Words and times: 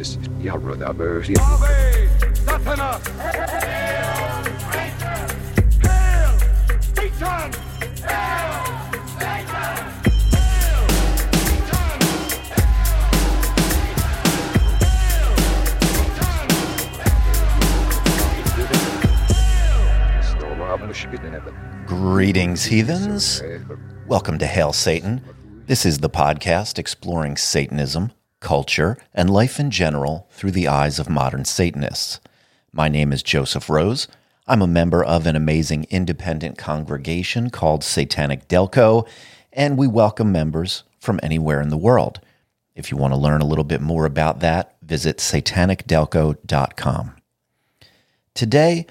Miss 0.00 0.16
Yarroda 0.40 0.96
Mercy. 0.96 1.34
Ave 1.36 2.08
Satanas! 2.32 3.04
Hail 3.20 4.56
Satan! 4.72 5.28
Greetings, 21.86 22.64
heathens. 22.64 23.42
Welcome 24.06 24.38
to 24.38 24.46
Hail 24.46 24.72
Satan. 24.72 25.20
This 25.66 25.84
is 25.84 25.98
the 25.98 26.08
podcast 26.08 26.78
exploring 26.78 27.36
Satanism, 27.36 28.12
culture, 28.40 28.96
and 29.14 29.30
life 29.30 29.60
in 29.60 29.70
general 29.70 30.26
through 30.32 30.50
the 30.50 30.66
eyes 30.66 30.98
of 30.98 31.08
modern 31.08 31.44
Satanists. 31.44 32.20
My 32.72 32.88
name 32.88 33.12
is 33.12 33.22
Joseph 33.22 33.70
Rose. 33.70 34.08
I'm 34.46 34.62
a 34.62 34.66
member 34.66 35.04
of 35.04 35.26
an 35.26 35.36
amazing 35.36 35.86
independent 35.90 36.58
congregation 36.58 37.50
called 37.50 37.84
Satanic 37.84 38.48
Delco, 38.48 39.06
and 39.52 39.76
we 39.78 39.86
welcome 39.86 40.32
members 40.32 40.82
from 40.98 41.20
anywhere 41.22 41.60
in 41.60 41.68
the 41.68 41.76
world. 41.76 42.20
If 42.74 42.90
you 42.90 42.96
want 42.96 43.12
to 43.12 43.20
learn 43.20 43.40
a 43.40 43.46
little 43.46 43.64
bit 43.64 43.80
more 43.80 44.06
about 44.06 44.40
that, 44.40 44.76
visit 44.82 45.18
satanicdelco.com. 45.18 47.16
Today, 48.34 48.86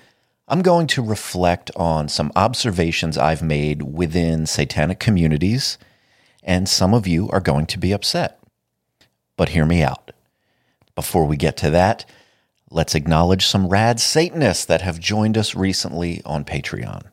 I'm 0.48 0.62
going 0.62 0.88
to 0.88 1.04
reflect 1.04 1.72
on 1.76 2.08
some 2.10 2.32
observations 2.36 3.18
I've 3.18 3.44
made 3.44 3.82
within 3.82 4.46
satanic 4.46 5.00
communities, 5.00 5.78
and 6.44 6.68
some 6.68 6.94
of 6.94 7.08
you 7.08 7.30
are 7.30 7.40
going 7.40 7.66
to 7.68 7.78
be 7.78 7.92
upset. 7.92 8.39
But 9.40 9.50
hear 9.50 9.66
me 9.66 9.82
out. 9.82 10.12
Before 10.96 11.24
we 11.24 11.38
get 11.38 11.56
to 11.58 11.70
that, 11.70 12.04
let's 12.70 12.94
acknowledge 12.94 13.46
some 13.46 13.70
rad 13.70 14.02
Satanists 14.02 14.66
that 14.66 14.82
have 14.82 15.00
joined 15.00 15.38
us 15.38 15.56
recently 15.56 16.22
on 16.26 16.44
Patreon. 16.44 17.04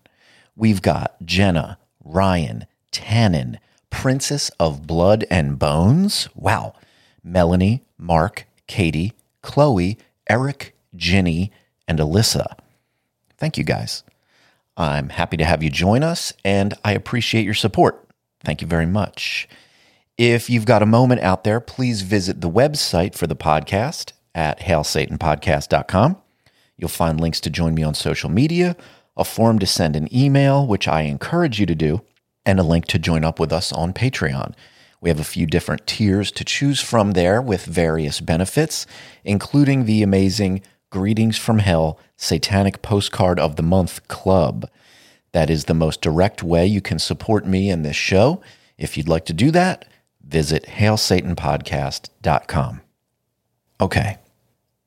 We've 0.56 0.82
got 0.82 1.24
Jenna, 1.24 1.78
Ryan, 2.04 2.66
Tannen, 2.90 3.58
Princess 3.90 4.50
of 4.58 4.88
Blood 4.88 5.24
and 5.30 5.56
Bones. 5.56 6.28
Wow. 6.34 6.74
Melanie, 7.22 7.84
Mark, 7.96 8.48
Katie, 8.66 9.12
Chloe, 9.42 9.96
Eric, 10.28 10.74
Ginny, 10.96 11.52
and 11.86 12.00
Alyssa. 12.00 12.58
Thank 13.38 13.56
you 13.56 13.62
guys. 13.62 14.02
I'm 14.76 15.10
happy 15.10 15.36
to 15.36 15.44
have 15.44 15.62
you 15.62 15.70
join 15.70 16.02
us, 16.02 16.32
and 16.44 16.74
I 16.84 16.90
appreciate 16.90 17.44
your 17.44 17.54
support. 17.54 18.04
Thank 18.42 18.62
you 18.62 18.66
very 18.66 18.86
much. 18.86 19.48
If 20.18 20.48
you've 20.48 20.64
got 20.64 20.82
a 20.82 20.86
moment 20.86 21.20
out 21.20 21.44
there, 21.44 21.60
please 21.60 22.00
visit 22.00 22.40
the 22.40 22.50
website 22.50 23.14
for 23.14 23.26
the 23.26 23.36
podcast 23.36 24.12
at 24.34 24.60
hailsatanpodcast.com. 24.60 26.16
You'll 26.78 26.88
find 26.88 27.20
links 27.20 27.38
to 27.40 27.50
join 27.50 27.74
me 27.74 27.82
on 27.82 27.92
social 27.92 28.30
media, 28.30 28.76
a 29.14 29.24
form 29.24 29.58
to 29.58 29.66
send 29.66 29.94
an 29.94 30.08
email, 30.14 30.66
which 30.66 30.88
I 30.88 31.02
encourage 31.02 31.60
you 31.60 31.66
to 31.66 31.74
do, 31.74 32.00
and 32.46 32.58
a 32.58 32.62
link 32.62 32.86
to 32.86 32.98
join 32.98 33.24
up 33.24 33.38
with 33.38 33.52
us 33.52 33.72
on 33.72 33.92
Patreon. 33.92 34.54
We 35.02 35.10
have 35.10 35.20
a 35.20 35.24
few 35.24 35.44
different 35.44 35.86
tiers 35.86 36.32
to 36.32 36.44
choose 36.44 36.80
from 36.80 37.10
there 37.10 37.42
with 37.42 37.66
various 37.66 38.22
benefits, 38.22 38.86
including 39.22 39.84
the 39.84 40.02
amazing 40.02 40.62
Greetings 40.88 41.36
from 41.36 41.58
Hell 41.58 42.00
Satanic 42.16 42.80
Postcard 42.80 43.38
of 43.38 43.56
the 43.56 43.62
Month 43.62 44.08
Club. 44.08 44.66
That 45.32 45.50
is 45.50 45.66
the 45.66 45.74
most 45.74 46.00
direct 46.00 46.42
way 46.42 46.66
you 46.66 46.80
can 46.80 46.98
support 46.98 47.44
me 47.46 47.68
in 47.68 47.82
this 47.82 47.96
show. 47.96 48.40
If 48.78 48.96
you'd 48.96 49.08
like 49.08 49.26
to 49.26 49.34
do 49.34 49.50
that, 49.50 49.86
visit 50.26 50.64
hailsatanpodcast.com. 50.64 52.80
Okay, 53.80 54.18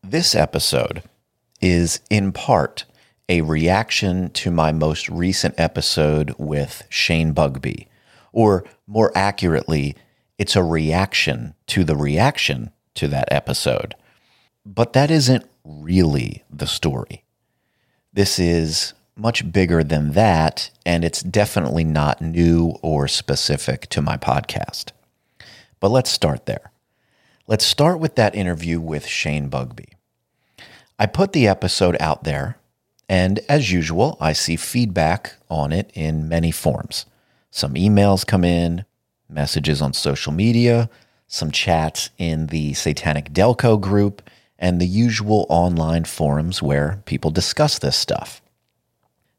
this 0.04 0.36
episode 0.36 1.04
is 1.62 2.02
in 2.10 2.32
part 2.32 2.86
a 3.28 3.42
reaction 3.42 4.30
to 4.32 4.50
my 4.50 4.72
most 4.72 5.10
recent 5.10 5.54
episode 5.60 6.34
with 6.40 6.84
Shane 6.90 7.34
Bugbee, 7.34 7.88
or 8.32 8.64
more 8.88 9.12
accurately, 9.16 9.96
it's 10.40 10.56
a 10.56 10.64
reaction 10.64 11.54
to 11.68 11.84
the 11.84 11.96
reaction 11.96 12.72
to 12.96 13.08
that 13.08 13.28
episode. 13.32 13.96
But 14.66 14.94
that 14.94 15.12
isn't 15.12 15.48
really 15.64 16.44
the 16.50 16.68
story. 16.68 17.24
This 18.12 18.40
is 18.40 18.94
much 19.16 19.52
bigger 19.52 19.84
than 19.84 20.14
that, 20.14 20.72
and 20.86 21.06
it's 21.06 21.22
definitely 21.22 21.84
not 21.84 22.22
new 22.22 22.76
or 22.82 23.08
specific 23.08 23.88
to 23.90 24.02
my 24.02 24.18
podcast. 24.18 24.92
But 25.80 25.90
let's 25.90 26.12
start 26.12 26.46
there. 26.46 26.72
Let's 27.48 27.66
start 27.66 28.00
with 28.00 28.16
that 28.16 28.36
interview 28.36 28.80
with 28.80 29.08
Shane 29.08 29.50
Bugbee. 29.50 29.94
I 30.98 31.06
put 31.06 31.32
the 31.34 31.48
episode 31.48 31.98
out 32.00 32.24
there, 32.24 32.58
and 33.08 33.40
as 33.50 33.72
usual, 33.72 34.18
I 34.20 34.34
see 34.34 34.56
feedback 34.56 35.36
on 35.50 35.72
it 35.72 35.90
in 35.94 36.30
many 36.30 36.52
forms. 36.52 37.06
Some 37.50 37.74
emails 37.74 38.28
come 38.28 38.44
in, 38.44 38.86
messages 39.28 39.82
on 39.82 39.94
social 39.94 40.32
media, 40.32 40.90
some 41.28 41.52
chats 41.52 42.10
in 42.18 42.48
the 42.48 42.74
Satanic 42.74 43.32
Delco 43.32 43.80
group, 43.80 44.22
and 44.60 44.80
the 44.80 44.88
usual 44.88 45.46
online 45.50 46.04
forums 46.04 46.62
where 46.62 47.02
people 47.06 47.32
discuss 47.32 47.80
this 47.80 47.96
stuff. 47.96 48.42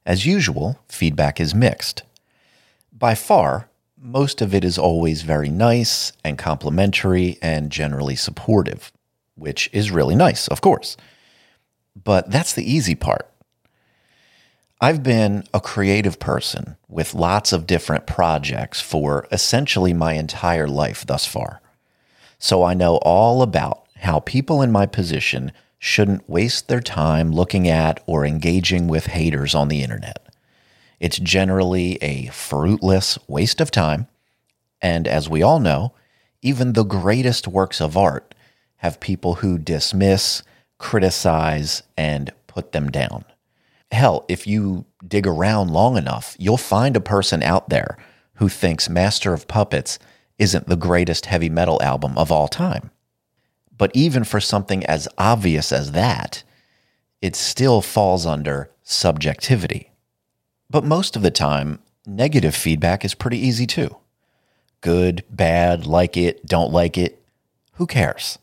As 0.07 0.27
usual, 0.27 0.81
feedback 0.89 1.41
is 1.41 1.55
mixed. 1.55 2.03
By 2.93 3.15
far, 3.15 3.70
most 4.01 4.41
of 4.41 4.55
it 4.55 4.65
is 4.65 4.79
always 4.79 5.23
very 5.23 5.51
nice 5.51 6.13
and 6.25 6.39
complimentary 6.39 7.39
and 7.43 7.71
generally 7.71 8.17
supportive, 8.17 8.91
which 9.35 9.69
is 9.73 9.91
really 9.91 10.17
nice, 10.17 10.49
of 10.49 10.61
course. 10.61 10.97
But 12.03 12.31
that's 12.31 12.55
the 12.55 12.71
easy 12.71 12.95
part. 12.95 13.31
I've 14.81 15.03
been 15.03 15.45
a 15.53 15.61
creative 15.61 16.19
person 16.19 16.77
with 16.89 17.15
lots 17.15 17.53
of 17.53 17.67
different 17.67 18.07
projects 18.07 18.81
for 18.81 19.29
essentially 19.31 19.93
my 19.93 20.15
entire 20.15 20.67
life 20.67 21.05
thus 21.05 21.27
far. 21.27 21.61
So 22.39 22.63
I 22.63 22.73
know 22.73 22.97
all 23.03 23.43
about 23.43 23.87
how 23.97 24.21
people 24.21 24.63
in 24.63 24.73
my 24.73 24.87
position 24.87 25.53
shouldn't 25.79 26.29
waste 26.29 26.69
their 26.69 26.81
time 26.81 27.31
looking 27.33 27.69
at 27.69 28.03
or 28.07 28.25
engaging 28.25 28.89
with 28.89 29.09
haters 29.09 29.55
on 29.55 29.69
the 29.69 29.83
internet. 29.83 30.30
It's 31.01 31.19
generally 31.19 31.97
a 32.03 32.27
fruitless 32.27 33.19
waste 33.27 33.61
of 33.61 33.71
time. 33.71 34.07
And 34.83 35.09
as 35.09 35.29
we 35.29 35.43
all 35.43 35.59
know, 35.59 35.95
even 36.43 36.75
the 36.75 36.85
greatest 36.85 37.49
works 37.49 37.81
of 37.81 37.97
art 37.97 38.35
have 38.77 39.01
people 39.01 39.37
who 39.37 39.59
dismiss, 39.59 40.43
criticize, 40.79 41.83
and 41.97 42.33
put 42.47 42.73
them 42.73 42.91
down. 42.91 43.25
Hell, 43.91 44.25
if 44.29 44.47
you 44.47 44.85
dig 45.07 45.27
around 45.27 45.71
long 45.71 45.97
enough, 45.97 46.37
you'll 46.39 46.57
find 46.57 46.97
a 46.97 47.01
person 47.01 47.43
out 47.43 47.71
there 47.71 47.99
who 48.35 48.49
thinks 48.49 48.89
Master 48.89 49.33
of 49.35 49.49
Puppets 49.49 49.99
isn't 50.39 50.67
the 50.67 50.77
greatest 50.77 51.27
heavy 51.27 51.51
metal 51.51 51.83
album 51.83 52.17
of 52.17 52.31
all 52.31 52.49
time. 52.49 52.91
But 53.77 53.91
even 53.95 54.25
for 54.25 54.41
something 54.41 54.85
as 54.87 55.09
obvious 55.19 55.73
as 55.73 55.93
that, 55.93 56.43
it 57.21 57.37
still 57.37 57.83
falls 57.83 58.25
under 58.27 58.71
subjectivity. 58.83 59.90
But 60.71 60.85
most 60.85 61.17
of 61.17 61.23
the 61.23 61.33
time, 61.33 61.81
negative 62.07 62.55
feedback 62.55 63.05
is 63.05 63.15
pretty 63.15 63.39
easy 63.39 63.67
too. 63.67 63.97
Good, 64.81 65.25
bad, 65.29 65.85
like 65.85 66.17
it, 66.17 66.47
don't 66.47 66.73
like 66.73 66.97
it. 66.97 67.21
Who 67.75 67.87
cares? 67.87 68.39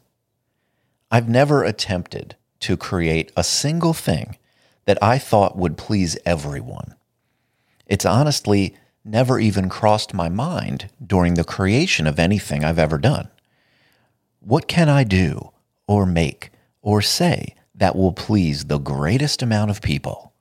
I've 1.09 1.29
never 1.29 1.63
attempted 1.63 2.35
to 2.59 2.75
create 2.75 3.31
a 3.37 3.43
single 3.43 3.93
thing 3.93 4.37
that 4.85 5.01
I 5.01 5.17
thought 5.17 5.57
would 5.57 5.77
please 5.77 6.17
everyone. 6.25 6.95
It's 7.85 8.05
honestly 8.05 8.75
never 9.05 9.39
even 9.39 9.69
crossed 9.69 10.13
my 10.13 10.27
mind 10.27 10.89
during 11.05 11.35
the 11.35 11.45
creation 11.45 12.07
of 12.07 12.19
anything 12.19 12.63
I've 12.63 12.79
ever 12.79 12.97
done. 12.97 13.29
What 14.41 14.67
can 14.67 14.89
I 14.89 15.05
do 15.05 15.51
or 15.87 16.05
make 16.05 16.51
or 16.81 17.01
say 17.01 17.55
that 17.73 17.95
will 17.95 18.11
please 18.11 18.65
the 18.65 18.79
greatest 18.79 19.41
amount 19.41 19.71
of 19.71 19.81
people? 19.81 20.33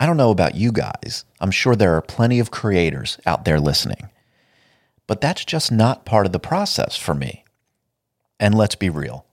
I 0.00 0.06
don't 0.06 0.16
know 0.16 0.30
about 0.30 0.54
you 0.54 0.72
guys. 0.72 1.24
I'm 1.40 1.50
sure 1.50 1.76
there 1.76 1.94
are 1.94 2.02
plenty 2.02 2.40
of 2.40 2.50
creators 2.50 3.18
out 3.26 3.44
there 3.44 3.60
listening. 3.60 4.10
But 5.06 5.20
that's 5.20 5.44
just 5.44 5.70
not 5.70 6.04
part 6.04 6.26
of 6.26 6.32
the 6.32 6.40
process 6.40 6.96
for 6.96 7.14
me. 7.14 7.44
And 8.40 8.54
let's 8.54 8.74
be 8.74 8.90
real 8.90 9.26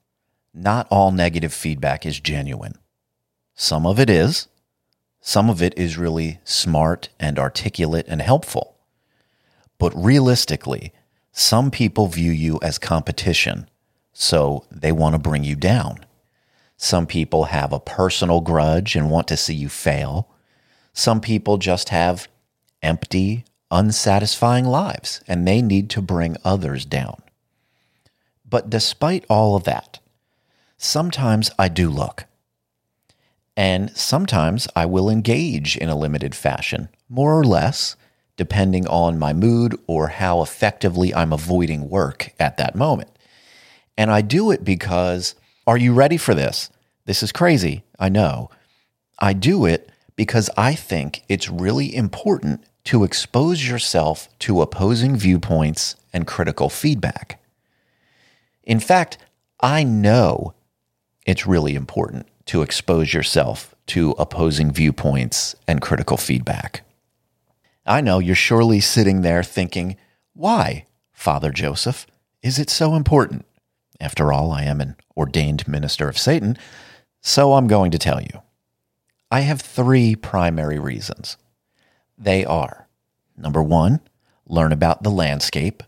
not 0.53 0.87
all 0.89 1.11
negative 1.11 1.53
feedback 1.53 2.05
is 2.05 2.19
genuine. 2.19 2.73
Some 3.55 3.85
of 3.85 3.99
it 3.99 4.09
is. 4.09 4.47
Some 5.21 5.49
of 5.49 5.61
it 5.61 5.77
is 5.77 5.97
really 5.97 6.39
smart 6.43 7.09
and 7.19 7.39
articulate 7.39 8.05
and 8.07 8.21
helpful. 8.21 8.75
But 9.77 9.93
realistically, 9.95 10.93
some 11.31 11.71
people 11.71 12.07
view 12.07 12.31
you 12.31 12.59
as 12.61 12.77
competition, 12.77 13.69
so 14.11 14.65
they 14.71 14.91
want 14.91 15.15
to 15.15 15.19
bring 15.19 15.43
you 15.43 15.55
down. 15.55 16.05
Some 16.75 17.05
people 17.07 17.45
have 17.45 17.71
a 17.71 17.79
personal 17.79 18.41
grudge 18.41 18.95
and 18.95 19.09
want 19.09 19.27
to 19.29 19.37
see 19.37 19.53
you 19.53 19.69
fail. 19.69 20.27
Some 20.93 21.21
people 21.21 21.57
just 21.57 21.89
have 21.89 22.27
empty, 22.81 23.45
unsatisfying 23.69 24.65
lives 24.65 25.21
and 25.27 25.47
they 25.47 25.61
need 25.61 25.89
to 25.91 26.01
bring 26.01 26.35
others 26.43 26.85
down. 26.85 27.21
But 28.47 28.69
despite 28.69 29.25
all 29.29 29.55
of 29.55 29.63
that, 29.63 29.99
sometimes 30.77 31.51
I 31.57 31.69
do 31.69 31.89
look. 31.89 32.25
And 33.55 33.95
sometimes 33.95 34.67
I 34.75 34.85
will 34.85 35.09
engage 35.09 35.77
in 35.77 35.89
a 35.89 35.97
limited 35.97 36.35
fashion, 36.35 36.89
more 37.09 37.37
or 37.37 37.43
less, 37.43 37.95
depending 38.37 38.87
on 38.87 39.19
my 39.19 39.33
mood 39.33 39.77
or 39.87 40.07
how 40.07 40.41
effectively 40.41 41.13
I'm 41.13 41.31
avoiding 41.31 41.89
work 41.89 42.33
at 42.39 42.57
that 42.57 42.75
moment. 42.75 43.09
And 43.97 44.09
I 44.09 44.21
do 44.21 44.51
it 44.51 44.63
because, 44.63 45.35
are 45.67 45.77
you 45.77 45.93
ready 45.93 46.17
for 46.17 46.33
this? 46.33 46.69
This 47.05 47.23
is 47.23 47.31
crazy, 47.31 47.83
I 47.99 48.09
know. 48.09 48.49
I 49.19 49.33
do 49.33 49.65
it 49.65 49.91
because 50.15 50.49
I 50.57 50.75
think 50.75 51.23
it's 51.27 51.49
really 51.49 51.95
important 51.95 52.63
to 52.85 53.03
expose 53.03 53.67
yourself 53.67 54.27
to 54.39 54.61
opposing 54.61 55.15
viewpoints 55.15 55.95
and 56.13 56.27
critical 56.27 56.69
feedback. 56.69 57.41
In 58.63 58.79
fact, 58.79 59.17
I 59.61 59.83
know 59.83 60.53
it's 61.25 61.45
really 61.45 61.75
important 61.75 62.27
to 62.47 62.61
expose 62.61 63.13
yourself 63.13 63.75
to 63.87 64.11
opposing 64.11 64.71
viewpoints 64.71 65.55
and 65.67 65.81
critical 65.81 66.17
feedback. 66.17 66.83
I 67.85 68.01
know 68.01 68.19
you're 68.19 68.35
surely 68.35 68.79
sitting 68.79 69.21
there 69.21 69.43
thinking, 69.43 69.97
why, 70.33 70.85
Father 71.11 71.51
Joseph, 71.51 72.07
is 72.41 72.57
it 72.57 72.69
so 72.69 72.95
important? 72.95 73.45
After 73.99 74.33
all, 74.33 74.51
I 74.51 74.63
am 74.63 74.81
an 74.81 74.95
ordained 75.15 75.67
minister 75.67 76.09
of 76.09 76.17
Satan, 76.17 76.57
so 77.21 77.53
I'm 77.53 77.67
going 77.67 77.91
to 77.91 77.99
tell 77.99 78.21
you. 78.21 78.41
I 79.31 79.41
have 79.41 79.61
three 79.61 80.15
primary 80.15 80.77
reasons. 80.77 81.37
They 82.17 82.43
are 82.43 82.89
number 83.37 83.63
one, 83.63 84.01
learn 84.45 84.73
about 84.73 85.03
the 85.03 85.09
landscape, 85.09 85.83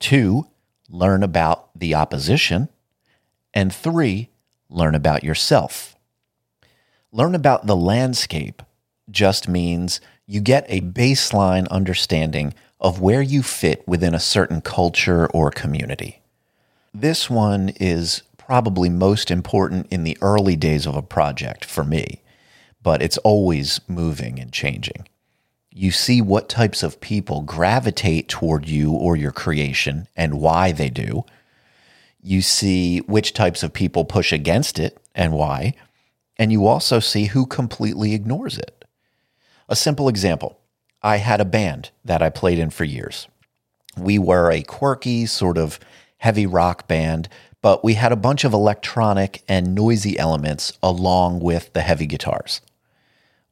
two, 0.00 0.48
learn 0.88 1.22
about 1.22 1.70
the 1.78 1.94
opposition, 1.94 2.68
and 3.54 3.72
three, 3.72 4.30
learn 4.68 4.96
about 4.96 5.22
yourself. 5.22 5.94
Learn 7.12 7.36
about 7.36 7.66
the 7.66 7.76
landscape 7.76 8.62
just 9.08 9.48
means 9.48 10.00
you 10.26 10.40
get 10.40 10.66
a 10.68 10.80
baseline 10.80 11.68
understanding 11.68 12.52
of 12.80 13.00
where 13.00 13.22
you 13.22 13.44
fit 13.44 13.86
within 13.86 14.14
a 14.14 14.20
certain 14.20 14.60
culture 14.60 15.28
or 15.28 15.50
community. 15.52 16.20
This 16.92 17.30
one 17.30 17.70
is 17.80 18.22
probably 18.36 18.88
most 18.88 19.30
important 19.30 19.86
in 19.90 20.02
the 20.02 20.18
early 20.20 20.56
days 20.56 20.86
of 20.86 20.96
a 20.96 21.02
project 21.02 21.64
for 21.64 21.84
me, 21.84 22.22
but 22.82 23.02
it's 23.02 23.18
always 23.18 23.80
moving 23.88 24.38
and 24.38 24.52
changing. 24.52 25.06
You 25.72 25.92
see 25.92 26.20
what 26.20 26.48
types 26.48 26.82
of 26.82 27.00
people 27.00 27.42
gravitate 27.42 28.28
toward 28.28 28.68
you 28.68 28.92
or 28.92 29.16
your 29.16 29.32
creation 29.32 30.08
and 30.16 30.40
why 30.40 30.72
they 30.72 30.90
do. 30.90 31.24
You 32.22 32.42
see 32.42 32.98
which 33.00 33.34
types 33.34 33.62
of 33.62 33.72
people 33.72 34.04
push 34.04 34.32
against 34.32 34.78
it 34.78 34.98
and 35.14 35.32
why. 35.32 35.74
And 36.36 36.50
you 36.50 36.66
also 36.66 36.98
see 37.00 37.26
who 37.26 37.46
completely 37.46 38.14
ignores 38.14 38.58
it. 38.58 38.84
A 39.68 39.76
simple 39.76 40.08
example 40.08 40.58
I 41.02 41.16
had 41.16 41.40
a 41.40 41.46
band 41.46 41.90
that 42.04 42.20
I 42.20 42.30
played 42.30 42.58
in 42.58 42.70
for 42.70 42.84
years. 42.84 43.28
We 43.96 44.18
were 44.18 44.50
a 44.50 44.62
quirky, 44.62 45.26
sort 45.26 45.56
of 45.56 45.78
heavy 46.18 46.46
rock 46.46 46.88
band, 46.88 47.28
but 47.62 47.84
we 47.84 47.94
had 47.94 48.12
a 48.12 48.16
bunch 48.16 48.44
of 48.44 48.52
electronic 48.52 49.42
and 49.48 49.74
noisy 49.74 50.18
elements 50.18 50.72
along 50.82 51.40
with 51.40 51.72
the 51.72 51.80
heavy 51.82 52.06
guitars. 52.06 52.60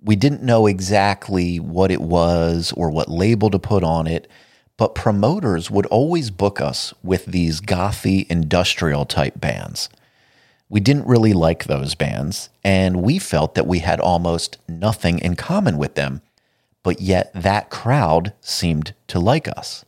We 0.01 0.15
didn't 0.15 0.43
know 0.43 0.67
exactly 0.67 1.59
what 1.59 1.91
it 1.91 2.01
was 2.01 2.73
or 2.77 2.91
what 2.91 3.09
label 3.09 3.51
to 3.51 3.59
put 3.59 3.83
on 3.83 4.07
it, 4.07 4.29
but 4.77 4.95
promoters 4.95 5.71
would 5.71 5.87
always 5.87 6.31
book 6.31 6.61
us 6.61 6.95
with 7.03 7.27
these 7.27 7.61
gothy 7.61 8.25
industrial 8.31 9.05
type 9.05 9.41
bands. 9.41 9.89
We 10.69 10.79
didn't 10.79 11.09
really 11.09 11.33
like 11.33 11.65
those 11.65 11.97
bands, 11.97 12.49
and 12.63 13.03
we 13.03 13.19
felt 13.19 13.57
that 13.57 13.67
we 13.67 13.81
had 13.81 13.99
almost 13.99 14.59
nothing 14.69 15.19
in 15.19 15.35
common 15.35 15.79
with 15.79 15.95
them, 15.95 16.23
but 16.85 17.01
yet 17.01 17.33
that 17.35 17.71
crowd 17.71 18.35
seemed 18.41 18.95
to 19.09 19.19
like 19.19 19.49
us. 19.49 19.85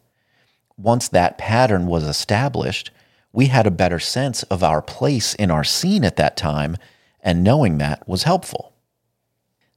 Once 0.76 1.06
that 1.08 1.38
pattern 1.38 1.86
was 1.86 2.04
established, 2.04 2.90
we 3.32 3.46
had 3.46 3.66
a 3.66 3.70
better 3.70 4.00
sense 4.00 4.42
of 4.44 4.64
our 4.64 4.82
place 4.82 5.34
in 5.34 5.50
our 5.52 5.62
scene 5.62 6.04
at 6.04 6.16
that 6.16 6.36
time, 6.36 6.76
and 7.22 7.44
knowing 7.44 7.78
that 7.78 8.08
was 8.08 8.24
helpful. 8.24 8.69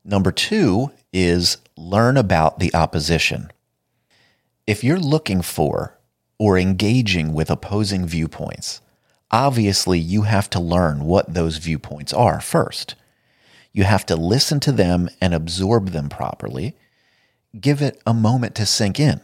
Number 0.06 0.32
two 0.32 0.92
is 1.14 1.58
learn 1.78 2.18
about 2.18 2.60
the 2.60 2.74
opposition. 2.74 3.52
If 4.68 4.84
you're 4.84 5.00
looking 5.00 5.42
for 5.42 5.98
or 6.38 6.58
engaging 6.58 7.34
with 7.34 7.50
opposing 7.50 8.06
viewpoints, 8.06 8.82
obviously 9.32 10.00
you 10.00 10.24
have 10.24 10.50
to 10.52 10.60
learn 10.60 11.06
what 11.06 11.34
those 11.34 11.58
viewpoints 11.58 12.12
are 12.12 12.42
first. 12.42 12.96
You 13.72 13.86
have 13.86 14.06
to 14.08 14.16
listen 14.16 14.60
to 14.62 14.72
them 14.72 15.10
and 15.22 15.34
absorb 15.34 15.90
them 15.90 16.10
properly. 16.10 16.76
Give 17.60 17.82
it 17.82 18.02
a 18.06 18.14
moment 18.14 18.56
to 18.56 18.66
sink 18.66 19.00
in. 19.00 19.22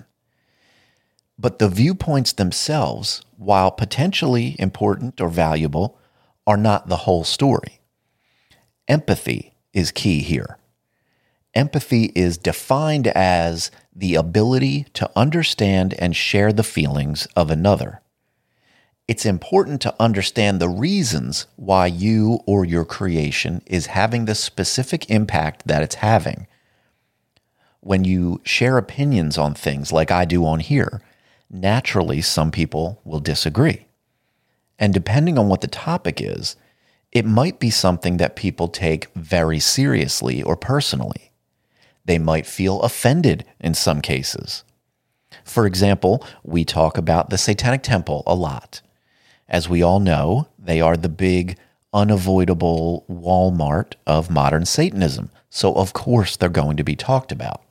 But 1.38 1.60
the 1.60 1.70
viewpoints 1.70 2.34
themselves, 2.34 3.24
while 3.38 3.72
potentially 3.72 4.56
important 4.60 5.20
or 5.22 5.30
valuable, 5.30 5.98
are 6.48 6.58
not 6.58 6.88
the 6.88 6.98
whole 6.98 7.24
story. 7.24 7.80
Empathy 8.88 9.54
is 9.74 9.92
key 9.92 10.20
here. 10.22 10.59
Empathy 11.54 12.12
is 12.16 12.38
defined 12.38 13.08
as 13.08 13.72
the 13.96 14.16
ability 14.16 14.86
to 14.94 15.10
understand 15.16 15.94
and 15.96 16.16
share 16.16 16.54
the 16.54 16.64
feelings 16.64 17.28
of 17.36 17.50
another 17.52 18.02
it's 19.10 19.26
important 19.26 19.82
to 19.82 19.96
understand 20.00 20.60
the 20.60 20.70
reasons 20.70 21.48
why 21.56 21.88
you 21.88 22.42
or 22.46 22.64
your 22.64 22.86
creation 22.86 23.60
is 23.66 23.88
having 23.88 24.26
the 24.26 24.36
specific 24.36 25.10
impact 25.10 25.66
that 25.66 25.82
it's 25.82 25.96
having. 25.96 26.46
When 27.80 28.04
you 28.04 28.40
share 28.44 28.78
opinions 28.78 29.36
on 29.36 29.56
things 29.56 29.92
like 29.92 30.12
I 30.12 30.26
do 30.26 30.46
on 30.46 30.60
here, 30.60 31.02
naturally 31.50 32.22
some 32.22 32.52
people 32.52 33.02
will 33.04 33.20
disagree. 33.20 33.88
And 34.78 34.94
depending 34.94 35.40
on 35.40 35.48
what 35.48 35.62
the 35.62 35.68
topic 35.68 36.22
is, 36.22 36.56
it 37.12 37.26
might 37.26 37.60
be 37.60 37.72
something 37.72 38.18
that 38.18 38.36
people 38.36 38.68
take 38.68 39.12
very 39.16 39.60
seriously 39.60 40.44
or 40.44 40.56
personally. 40.56 41.29
They 42.10 42.18
might 42.18 42.48
feel 42.48 42.82
offended 42.82 43.46
in 43.60 43.76
some 43.76 44.02
cases. 44.02 44.64
For 45.44 45.68
example, 45.68 46.26
we 46.42 46.66
talk 46.66 46.98
about 46.98 47.30
the 47.30 47.38
Satanic 47.38 47.84
Temple 47.84 48.24
a 48.26 48.34
lot. 48.34 48.82
As 49.48 49.70
we 49.70 49.84
all 49.84 50.00
know, 50.00 50.48
they 50.58 50.82
are 50.82 50.98
the 50.98 51.08
big, 51.08 51.60
unavoidable 51.94 53.06
Walmart 53.08 53.94
of 54.08 54.32
modern 54.32 54.66
Satanism. 54.66 55.30
So, 55.52 55.76
of 55.76 55.94
course, 55.94 56.36
they're 56.36 56.50
going 56.50 56.78
to 56.78 56.84
be 56.84 56.96
talked 56.96 57.32
about. 57.32 57.62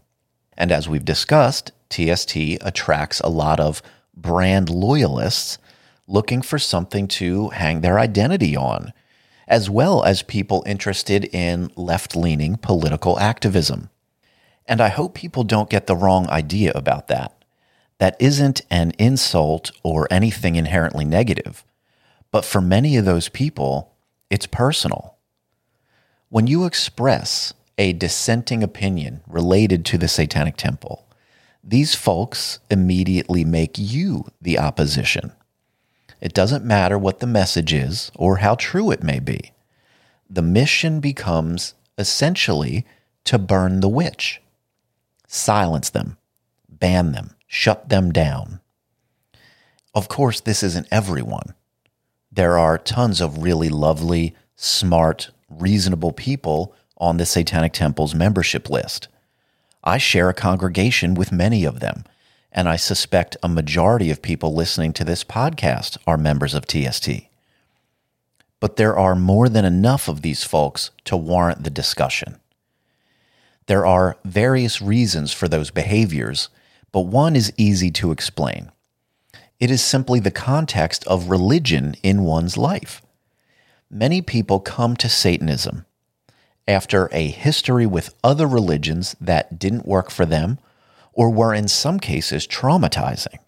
And 0.57 0.71
as 0.71 0.89
we've 0.89 1.05
discussed, 1.05 1.73
TST 1.91 2.37
attracts 2.61 3.19
a 3.19 3.29
lot 3.29 3.59
of 3.59 3.83
brand 4.17 4.71
loyalists 4.71 5.59
looking 6.07 6.43
for 6.43 6.61
something 6.61 7.09
to 7.09 7.49
hang 7.49 7.81
their 7.81 7.99
identity 7.99 8.55
on, 8.57 8.93
as 9.49 9.69
well 9.69 10.05
as 10.05 10.23
people 10.23 10.63
interested 10.65 11.25
in 11.35 11.73
left 11.75 12.15
leaning 12.15 12.57
political 12.57 13.19
activism. 13.19 13.91
And 14.69 14.83
I 14.83 14.89
hope 14.89 15.15
people 15.15 15.45
don't 15.45 15.71
get 15.71 15.87
the 15.87 15.97
wrong 15.97 16.29
idea 16.29 16.73
about 16.75 17.09
that. 17.09 17.35
That 17.99 18.17
isn't 18.21 18.61
an 18.71 18.93
insult 18.99 19.73
or 19.83 20.07
anything 20.11 20.55
inherently 20.55 21.07
negative. 21.07 21.65
But 22.31 22.45
for 22.45 22.61
many 22.61 22.97
of 22.97 23.07
those 23.07 23.31
people, 23.31 23.95
it's 24.31 24.47
personal. 24.47 25.17
When 26.29 26.47
you 26.47 26.67
express 26.67 27.55
a 27.79 27.95
dissenting 27.95 28.63
opinion 28.63 29.23
related 29.27 29.87
to 29.87 29.99
the 29.99 30.09
Satanic 30.09 30.57
Temple, 30.57 31.07
these 31.65 31.95
folks 31.95 32.59
immediately 32.71 33.45
make 33.45 33.79
you 33.79 34.27
the 34.41 34.59
opposition. 34.59 35.33
It 36.21 36.35
doesn't 36.35 36.65
matter 36.65 36.99
what 36.99 37.21
the 37.21 37.27
message 37.27 37.73
is 37.73 38.13
or 38.15 38.37
how 38.37 38.55
true 38.57 38.91
it 38.91 39.03
may 39.03 39.19
be. 39.19 39.53
The 40.29 40.43
mission 40.43 41.01
becomes 41.01 41.75
essentially 41.97 42.85
to 43.25 43.39
burn 43.39 43.81
the 43.81 43.89
witch, 43.89 44.43
silence 45.29 45.91
them, 45.91 46.17
ban 46.69 47.13
them, 47.13 47.37
shut 47.47 47.89
them 47.89 48.11
down. 48.11 48.61
Of 49.95 50.09
course, 50.09 50.41
this 50.41 50.65
isn't 50.65 50.89
everyone 50.91 51.55
there 52.31 52.59
are 52.59 52.79
tons 52.79 53.21
of 53.21 53.43
really 53.43 53.69
lovely, 53.69 54.35
smart, 54.55 55.31
reasonable 55.49 56.13
people 56.13 56.75
on 56.99 57.17
the 57.17 57.27
Satanic 57.27 57.73
Temple's 57.73 58.15
membership 58.15 58.69
list. 58.69 59.09
I 59.83 59.99
share 59.99 60.29
a 60.29 60.35
congregation 60.35 61.15
with 61.15 61.33
many 61.33 61.65
of 61.65 61.81
them, 61.81 62.05
and 62.53 62.69
I 62.69 62.77
suspect 62.77 63.37
a 63.43 63.49
majority 63.49 64.11
of 64.11 64.23
people 64.23 64.55
listening 64.55 64.93
to 64.95 65.05
this 65.05 65.25
podcast 65.25 65.97
are 66.07 66.17
members 66.17 66.55
of 66.55 66.67
TST. 66.67 67.23
But 68.61 68.77
there 68.77 68.97
are 68.97 69.15
more 69.15 69.49
than 69.49 69.65
enough 69.65 70.09
of 70.09 70.23
these 70.23 70.45
folks 70.45 70.91
to 71.07 71.17
warrant 71.17 71.65
the 71.65 71.71
discussion. 71.71 72.39
There 73.69 73.87
are 73.87 74.17
various 74.25 74.81
reasons 74.81 75.35
for 75.35 75.47
those 75.47 75.71
behaviors, 75.71 76.49
but 76.91 77.03
one 77.03 77.37
is 77.37 77.53
easy 77.59 77.91
to 77.93 78.11
explain. 78.11 78.73
It 79.61 79.71
is 79.71 79.85
simply 79.85 80.21
the 80.21 80.31
context 80.31 81.07
of 81.07 81.29
religion 81.29 81.95
in 82.03 82.23
one's 82.25 82.57
life. 82.57 83.03
many 83.91 84.21
people 84.21 84.61
come 84.61 84.97
to 84.97 85.09
Satanism 85.09 85.87
after 86.67 87.09
a 87.13 87.29
history 87.29 87.87
with 87.87 88.15
other 88.23 88.47
religions 88.47 89.17
that 89.21 89.59
didn't 89.59 89.87
work 89.87 90.11
for 90.11 90.27
them 90.27 90.59
or 91.13 91.31
were 91.31 91.55
in 91.55 91.69
some 91.69 91.99
cases 91.99 92.47
traumatizing. 92.47 93.39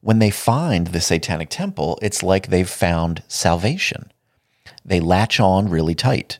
When 0.00 0.18
they 0.18 0.30
find 0.30 0.88
the 0.88 1.00
Satanic 1.00 1.50
Temple, 1.50 1.98
it's 2.00 2.22
like 2.22 2.46
they've 2.46 2.68
found 2.68 3.22
salvation. 3.28 4.10
They 4.82 5.00
latch 5.00 5.38
on 5.40 5.68
really 5.68 5.94
tight. 5.94 6.38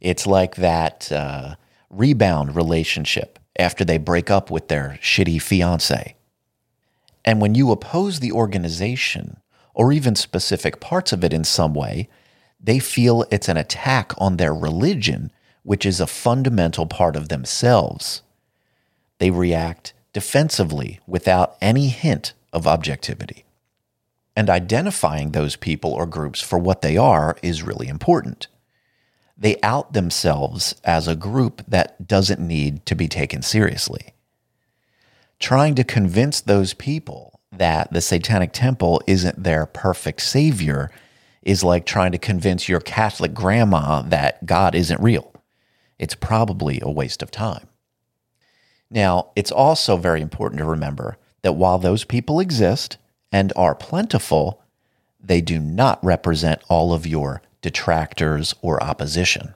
It's 0.00 0.26
like 0.26 0.56
that 0.56 1.12
uh, 1.12 1.56
rebound 1.96 2.56
relationship 2.56 3.38
after 3.58 3.84
they 3.84 3.98
break 3.98 4.30
up 4.30 4.50
with 4.50 4.68
their 4.68 4.98
shitty 5.00 5.40
fiance. 5.40 6.16
And 7.24 7.40
when 7.40 7.54
you 7.54 7.70
oppose 7.70 8.20
the 8.20 8.32
organization 8.32 9.38
or 9.72 9.92
even 9.92 10.14
specific 10.14 10.80
parts 10.80 11.12
of 11.12 11.24
it 11.24 11.32
in 11.32 11.44
some 11.44 11.74
way, 11.74 12.08
they 12.60 12.78
feel 12.78 13.24
it's 13.30 13.48
an 13.48 13.56
attack 13.56 14.12
on 14.18 14.36
their 14.36 14.54
religion, 14.54 15.30
which 15.62 15.86
is 15.86 16.00
a 16.00 16.06
fundamental 16.06 16.86
part 16.86 17.16
of 17.16 17.28
themselves. 17.28 18.22
They 19.18 19.30
react 19.30 19.92
defensively 20.12 21.00
without 21.06 21.56
any 21.60 21.88
hint 21.88 22.32
of 22.52 22.66
objectivity. 22.66 23.44
And 24.36 24.50
identifying 24.50 25.30
those 25.30 25.56
people 25.56 25.92
or 25.92 26.06
groups 26.06 26.40
for 26.40 26.58
what 26.58 26.82
they 26.82 26.96
are 26.96 27.36
is 27.42 27.62
really 27.62 27.88
important. 27.88 28.48
They 29.36 29.56
out 29.62 29.92
themselves 29.92 30.74
as 30.84 31.08
a 31.08 31.16
group 31.16 31.62
that 31.66 32.06
doesn't 32.06 32.40
need 32.40 32.86
to 32.86 32.94
be 32.94 33.08
taken 33.08 33.42
seriously. 33.42 34.14
Trying 35.40 35.74
to 35.74 35.84
convince 35.84 36.40
those 36.40 36.74
people 36.74 37.40
that 37.50 37.92
the 37.92 38.00
Satanic 38.00 38.52
Temple 38.52 39.02
isn't 39.06 39.42
their 39.42 39.66
perfect 39.66 40.22
savior 40.22 40.90
is 41.42 41.62
like 41.62 41.84
trying 41.84 42.12
to 42.12 42.18
convince 42.18 42.68
your 42.68 42.80
Catholic 42.80 43.34
grandma 43.34 44.02
that 44.02 44.46
God 44.46 44.74
isn't 44.74 45.00
real. 45.00 45.32
It's 45.98 46.14
probably 46.14 46.80
a 46.82 46.90
waste 46.90 47.22
of 47.22 47.30
time. 47.30 47.68
Now, 48.90 49.30
it's 49.36 49.52
also 49.52 49.96
very 49.96 50.20
important 50.20 50.58
to 50.58 50.64
remember 50.64 51.16
that 51.42 51.54
while 51.54 51.78
those 51.78 52.04
people 52.04 52.40
exist 52.40 52.96
and 53.30 53.52
are 53.56 53.74
plentiful, 53.74 54.62
they 55.20 55.40
do 55.40 55.58
not 55.58 56.02
represent 56.04 56.62
all 56.68 56.92
of 56.92 57.06
your 57.06 57.42
detractors 57.64 58.54
or 58.60 58.82
opposition. 58.82 59.54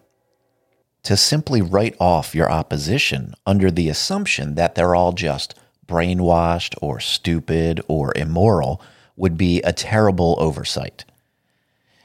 To 1.03 1.15
simply 1.15 1.61
write 1.61 1.95
off 2.01 2.35
your 2.35 2.51
opposition 2.51 3.35
under 3.45 3.71
the 3.71 3.91
assumption 3.91 4.55
that 4.55 4.75
they're 4.75 4.95
all 4.95 5.13
just 5.13 5.55
brainwashed 5.87 6.75
or 6.81 7.01
stupid 7.01 7.83
or 7.87 8.15
immoral 8.17 8.81
would 9.15 9.37
be 9.37 9.61
a 9.61 9.75
terrible 9.75 10.37
oversight. 10.39 11.05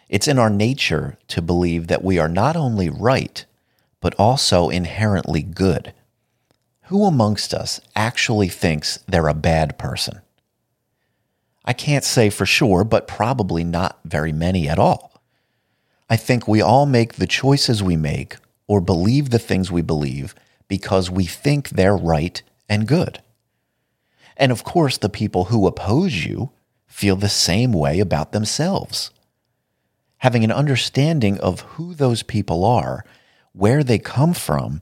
It's 0.10 0.28
in 0.28 0.38
our 0.38 0.50
nature 0.50 1.18
to 1.30 1.42
believe 1.42 1.88
that 1.88 2.04
we 2.04 2.20
are 2.20 2.28
not 2.28 2.58
only 2.58 2.90
right, 2.90 3.46
but 4.02 4.14
also 4.20 4.70
inherently 4.70 5.42
good. 5.42 5.94
Who 6.88 7.06
amongst 7.06 7.54
us 7.54 7.80
actually 7.96 8.50
thinks 8.50 9.00
they're 9.08 9.30
a 9.30 9.34
bad 9.34 9.78
person? 9.80 10.20
I 11.64 11.72
can't 11.72 12.04
say 12.04 12.30
for 12.30 12.46
sure, 12.46 12.84
but 12.84 13.08
probably 13.08 13.64
not 13.64 14.02
very 14.04 14.34
many 14.34 14.68
at 14.68 14.78
all. 14.78 15.13
I 16.10 16.16
think 16.18 16.48
we 16.48 16.62
all 16.62 16.86
make 16.86 17.14
the 17.14 17.28
choices 17.28 17.82
we 17.82 17.96
make 17.96 18.38
or 18.68 18.82
believe 18.82 19.30
the 19.30 19.40
things 19.40 19.72
we 19.72 19.82
believe 19.82 20.36
because 20.68 21.10
we 21.10 21.26
think 21.26 21.70
they're 21.70 21.96
right 21.96 22.42
and 22.70 22.88
good. 22.88 23.22
And 24.38 24.52
of 24.52 24.64
course, 24.64 24.98
the 24.98 25.10
people 25.10 25.46
who 25.46 25.68
oppose 25.68 26.26
you 26.26 26.52
feel 26.88 27.16
the 27.16 27.30
same 27.30 27.72
way 27.74 28.00
about 28.00 28.32
themselves 28.32 29.12
having 30.24 30.46
an 30.46 30.52
understanding 30.54 31.38
of 31.42 31.60
who 31.76 31.94
those 31.94 32.24
people 32.24 32.64
are, 32.64 33.04
where 33.52 33.84
they 33.84 34.00
come 34.00 34.34
from, 34.34 34.82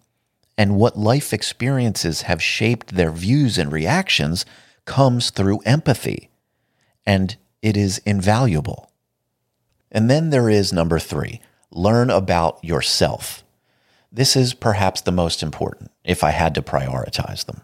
and 0.56 0.76
what 0.76 0.96
life 0.96 1.34
experiences 1.34 2.22
have 2.22 2.44
shaped 2.44 2.94
their 2.94 3.12
views 3.12 3.58
and 3.58 3.72
reactions 3.72 4.46
comes 4.86 5.32
through 5.32 5.60
empathy. 5.66 6.30
And 7.08 7.36
it 7.64 7.76
is 7.76 7.98
invaluable. 8.06 8.91
And 9.92 10.10
then 10.10 10.30
there 10.30 10.50
is 10.50 10.72
number 10.72 11.00
three 11.00 11.42
learn 11.70 12.10
about 12.10 12.64
yourself. 12.64 13.44
This 14.12 14.36
is 14.36 14.54
perhaps 14.54 15.02
the 15.02 15.12
most 15.12 15.42
important 15.42 15.92
if 16.04 16.24
I 16.24 16.32
had 16.32 16.54
to 16.56 16.62
prioritize 16.62 17.46
them. 17.46 17.62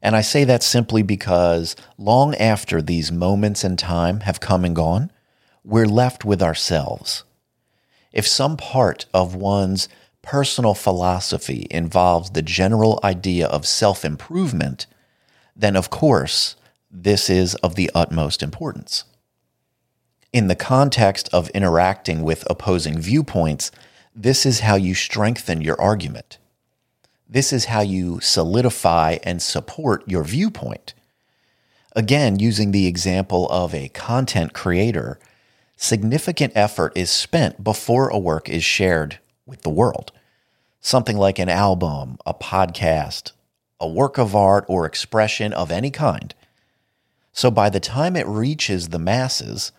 And 0.00 0.16
I 0.16 0.20
say 0.20 0.42
that 0.44 0.64
simply 0.64 1.02
because 1.02 1.76
long 1.96 2.34
after 2.34 2.82
these 2.82 3.12
moments 3.12 3.62
in 3.62 3.76
time 3.76 4.20
have 4.20 4.40
come 4.40 4.64
and 4.64 4.74
gone, 4.74 5.12
we're 5.64 5.86
left 5.86 6.24
with 6.24 6.42
ourselves. 6.42 7.22
If 8.12 8.26
some 8.26 8.56
part 8.56 9.06
of 9.14 9.36
one's 9.36 9.88
personal 10.20 10.74
philosophy 10.74 11.68
involves 11.70 12.30
the 12.30 12.42
general 12.42 12.98
idea 13.04 13.46
of 13.46 13.66
self 13.66 14.04
improvement, 14.04 14.86
then 15.54 15.76
of 15.76 15.90
course, 15.90 16.56
this 16.90 17.30
is 17.30 17.54
of 17.56 17.76
the 17.76 17.90
utmost 17.94 18.42
importance. 18.42 19.04
In 20.32 20.46
the 20.46 20.56
context 20.56 21.28
of 21.30 21.50
interacting 21.50 22.22
with 22.22 22.48
opposing 22.48 22.98
viewpoints, 22.98 23.70
this 24.16 24.46
is 24.46 24.60
how 24.60 24.76
you 24.76 24.94
strengthen 24.94 25.60
your 25.60 25.78
argument. 25.78 26.38
This 27.28 27.52
is 27.52 27.66
how 27.66 27.82
you 27.82 28.18
solidify 28.20 29.18
and 29.24 29.42
support 29.42 30.08
your 30.08 30.24
viewpoint. 30.24 30.94
Again, 31.94 32.38
using 32.38 32.70
the 32.70 32.86
example 32.86 33.46
of 33.50 33.74
a 33.74 33.90
content 33.90 34.54
creator 34.54 35.18
significant 35.76 36.54
effort 36.56 36.96
is 36.96 37.10
spent 37.10 37.62
before 37.62 38.08
a 38.08 38.18
work 38.18 38.48
is 38.48 38.64
shared 38.64 39.18
with 39.44 39.60
the 39.62 39.70
world. 39.70 40.12
Something 40.80 41.18
like 41.18 41.38
an 41.38 41.50
album, 41.50 42.16
a 42.24 42.32
podcast, 42.32 43.32
a 43.78 43.86
work 43.86 44.16
of 44.16 44.34
art, 44.34 44.64
or 44.66 44.86
expression 44.86 45.52
of 45.52 45.70
any 45.70 45.90
kind. 45.90 46.34
So 47.34 47.50
by 47.50 47.68
the 47.68 47.80
time 47.80 48.16
it 48.16 48.26
reaches 48.26 48.88
the 48.88 48.98
masses, 48.98 49.72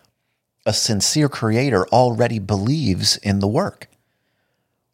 a 0.66 0.72
sincere 0.72 1.28
creator 1.28 1.86
already 1.88 2.38
believes 2.38 3.16
in 3.18 3.40
the 3.40 3.48
work. 3.48 3.88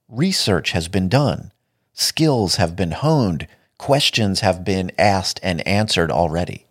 Research 0.09 0.73
has 0.73 0.89
been 0.89 1.09
done, 1.09 1.53
skills 1.93 2.57
have 2.57 2.75
been 2.75 2.93
honed, 2.93 3.47
questions 3.79 4.41
have 4.41 4.65
been 4.65 4.91
asked 4.99 5.41
and 5.43 5.67
answered 5.67 6.11
already. 6.11 6.67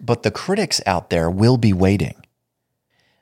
But 0.00 0.22
the 0.22 0.30
critics 0.30 0.80
out 0.86 1.10
there 1.10 1.30
will 1.30 1.56
be 1.56 1.72
waiting 1.72 2.14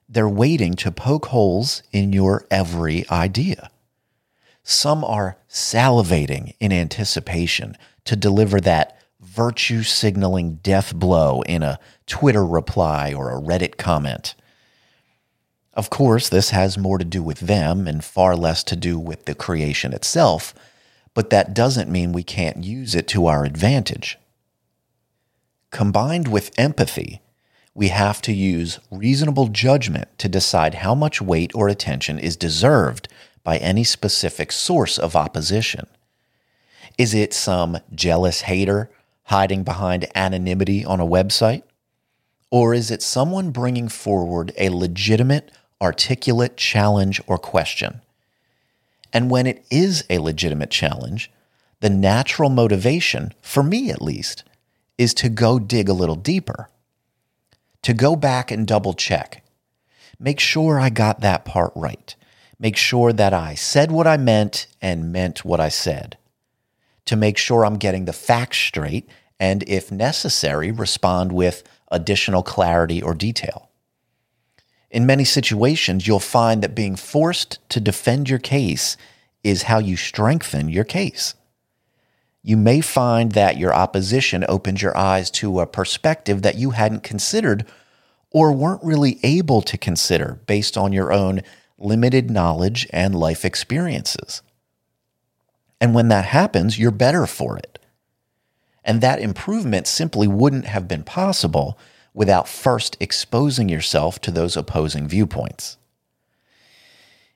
they're 0.09 0.29
waiting 0.29 0.75
to 0.75 0.93
poke 0.93 1.27
holes 1.27 1.83
in 1.93 2.13
your 2.13 2.47
every 2.51 3.09
idea. 3.11 3.71
Some 4.63 5.05
are 5.05 5.37
salivating 5.49 6.55
in 6.61 6.73
anticipation 6.73 7.77
to 8.05 8.17
deliver 8.17 8.61
that 8.61 8.99
virtue 9.21 9.83
signaling 9.83 10.57
death 10.57 10.95
blow 10.95 11.43
in 11.43 11.63
a 11.63 11.79
Twitter 12.07 12.45
reply 12.45 13.13
or 13.13 13.31
a 13.31 13.41
Reddit 13.41 13.77
comment. 13.77 14.35
Of 15.77 15.91
course, 15.91 16.31
this 16.31 16.51
has 16.51 16.79
more 16.79 16.97
to 16.97 17.05
do 17.05 17.23
with 17.23 17.41
them 17.41 17.87
and 17.87 18.03
far 18.03 18.35
less 18.35 18.65
to 18.65 18.77
do 18.77 18.99
with 18.99 19.27
the 19.27 19.35
creation 19.35 19.93
itself, 19.93 20.55
but 21.13 21.29
that 21.29 21.53
doesn't 21.53 21.91
mean 21.91 22.13
we 22.13 22.23
can't 22.23 22.65
use 22.65 22.95
it 22.95 23.07
to 23.09 23.27
our 23.27 23.45
advantage. 23.45 24.19
Combined 25.71 26.29
with 26.29 26.59
empathy, 26.59 27.21
we 27.75 27.89
have 27.89 28.23
to 28.23 28.33
use 28.33 28.81
reasonable 28.91 29.49
judgment 29.49 30.09
to 30.19 30.31
decide 30.31 30.77
how 30.77 30.95
much 30.95 31.21
weight 31.21 31.55
or 31.55 31.69
attention 31.69 32.19
is 32.19 32.37
deserved 32.37 33.07
by 33.45 33.59
any 33.59 33.85
specific 33.85 34.51
source 34.51 34.99
of 34.99 35.15
opposition. 35.15 35.87
Is 36.97 37.13
it 37.13 37.35
some 37.35 37.79
jealous 37.95 38.41
hater 38.43 38.91
hiding 39.25 39.63
behind 39.63 40.07
anonymity 40.15 40.87
on 40.87 41.01
a 41.01 41.07
website? 41.07 41.65
Or 42.51 42.73
is 42.73 42.91
it 42.91 43.03
someone 43.03 43.51
bringing 43.51 43.89
forward 43.89 44.53
a 44.57 44.71
legitimate, 44.71 45.53
articulate 45.81 46.57
challenge 46.57 47.21
or 47.27 47.39
question? 47.39 48.01
And 49.13 49.31
when 49.31 49.47
it 49.47 49.65
is 49.71 50.05
a 50.11 50.19
legitimate 50.19 50.71
challenge, 50.71 51.31
the 51.81 51.91
natural 51.91 52.51
motivation, 52.51 53.33
for 53.41 53.63
me 53.63 53.91
at 53.91 54.03
least, 54.03 54.45
is 54.99 55.15
to 55.15 55.29
go 55.29 55.59
dig 55.59 55.89
a 55.89 55.95
little 55.95 56.15
deeper 56.15 56.69
to 57.87 57.95
go 57.95 58.17
back 58.17 58.51
and 58.51 58.67
double 58.67 58.95
check. 58.95 59.45
Make 60.19 60.41
sure 60.41 60.81
I 60.81 60.91
got 60.91 61.21
that 61.21 61.45
part 61.45 61.73
right. 61.77 62.17
Make 62.59 62.77
sure 62.77 63.13
that 63.13 63.33
I 63.33 63.55
said 63.55 63.93
what 63.93 64.09
I 64.09 64.17
meant 64.17 64.67
and 64.83 65.13
meant 65.13 65.45
what 65.45 65.61
I 65.61 65.69
said. 65.69 66.19
To 67.05 67.15
make 67.15 67.39
sure 67.39 67.65
I'm 67.65 67.77
getting 67.77 68.07
the 68.07 68.13
facts 68.13 68.59
straight 68.59 69.09
and, 69.39 69.63
if 69.69 69.93
necessary, 69.93 70.73
respond 70.73 71.31
with 71.31 71.63
additional 71.93 72.43
clarity 72.43 73.01
or 73.01 73.15
detail. 73.15 73.71
In 74.91 75.07
many 75.07 75.25
situations, 75.25 76.07
you'll 76.07 76.21
find 76.21 76.63
that 76.63 76.75
being 76.75 76.97
forced 76.97 77.59
to 77.71 77.81
defend 77.81 78.29
your 78.29 78.39
case 78.39 78.97
is 79.43 79.65
how 79.65 79.79
you 79.79 79.97
strengthen 79.97 80.69
your 80.69 80.85
case. 80.85 81.35
You 82.43 82.57
may 82.57 82.81
find 82.81 83.33
that 83.33 83.59
your 83.59 83.75
opposition 83.75 84.45
opens 84.49 84.81
your 84.81 84.97
eyes 84.97 85.31
to 85.33 85.61
a 85.61 85.67
perspective 85.67 86.43
that 86.43 86.57
you 86.57 86.71
hadn't 86.71 87.03
considered 87.03 87.67
or 88.31 88.53
weren't 88.53 88.85
really 88.85 89.19
able 89.23 89.63
to 89.63 89.77
consider 89.77 90.41
based 90.47 90.77
on 90.77 90.93
your 90.93 91.13
own 91.13 91.43
limited 91.79 92.31
knowledge 92.31 92.87
and 92.91 93.15
life 93.15 93.45
experiences. 93.45 94.43
And 95.81 95.95
when 95.95 96.09
that 96.09 96.27
happens, 96.27 96.79
you're 96.79 96.91
better 96.91 97.27
for 97.27 97.57
it. 97.57 97.79
And 98.85 99.01
that 99.01 99.21
improvement 99.21 99.87
simply 99.87 100.29
wouldn't 100.29 100.67
have 100.67 100.87
been 100.87 101.03
possible 101.03 101.77
without 102.17 102.49
first 102.49 102.97
exposing 102.99 103.69
yourself 103.69 104.19
to 104.23 104.31
those 104.31 104.57
opposing 104.57 105.07
viewpoints. 105.07 105.77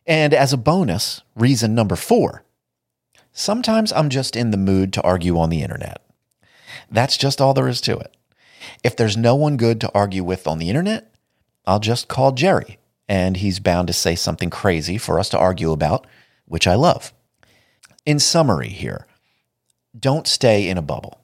And 0.06 0.32
as 0.32 0.54
a 0.54 0.56
bonus, 0.56 1.20
reason 1.36 1.74
number 1.74 1.94
four 1.94 2.42
sometimes 3.32 3.92
I'm 3.92 4.08
just 4.08 4.34
in 4.34 4.50
the 4.50 4.56
mood 4.56 4.92
to 4.94 5.02
argue 5.02 5.38
on 5.38 5.50
the 5.50 5.62
internet. 5.62 6.02
That's 6.90 7.16
just 7.16 7.40
all 7.40 7.54
there 7.54 7.68
is 7.68 7.80
to 7.82 7.96
it. 7.96 8.16
If 8.82 8.96
there's 8.96 9.16
no 9.16 9.36
one 9.36 9.56
good 9.56 9.80
to 9.82 9.92
argue 9.94 10.24
with 10.24 10.48
on 10.48 10.58
the 10.58 10.68
internet, 10.68 11.14
I'll 11.66 11.78
just 11.78 12.08
call 12.08 12.32
Jerry, 12.32 12.78
and 13.08 13.36
he's 13.36 13.60
bound 13.60 13.86
to 13.86 13.92
say 13.92 14.16
something 14.16 14.50
crazy 14.50 14.98
for 14.98 15.20
us 15.20 15.28
to 15.28 15.38
argue 15.38 15.70
about, 15.70 16.06
which 16.46 16.66
I 16.66 16.74
love. 16.74 17.12
In 18.04 18.18
summary, 18.18 18.70
here, 18.70 19.06
don't 19.98 20.26
stay 20.26 20.68
in 20.68 20.76
a 20.76 20.82
bubble. 20.82 21.20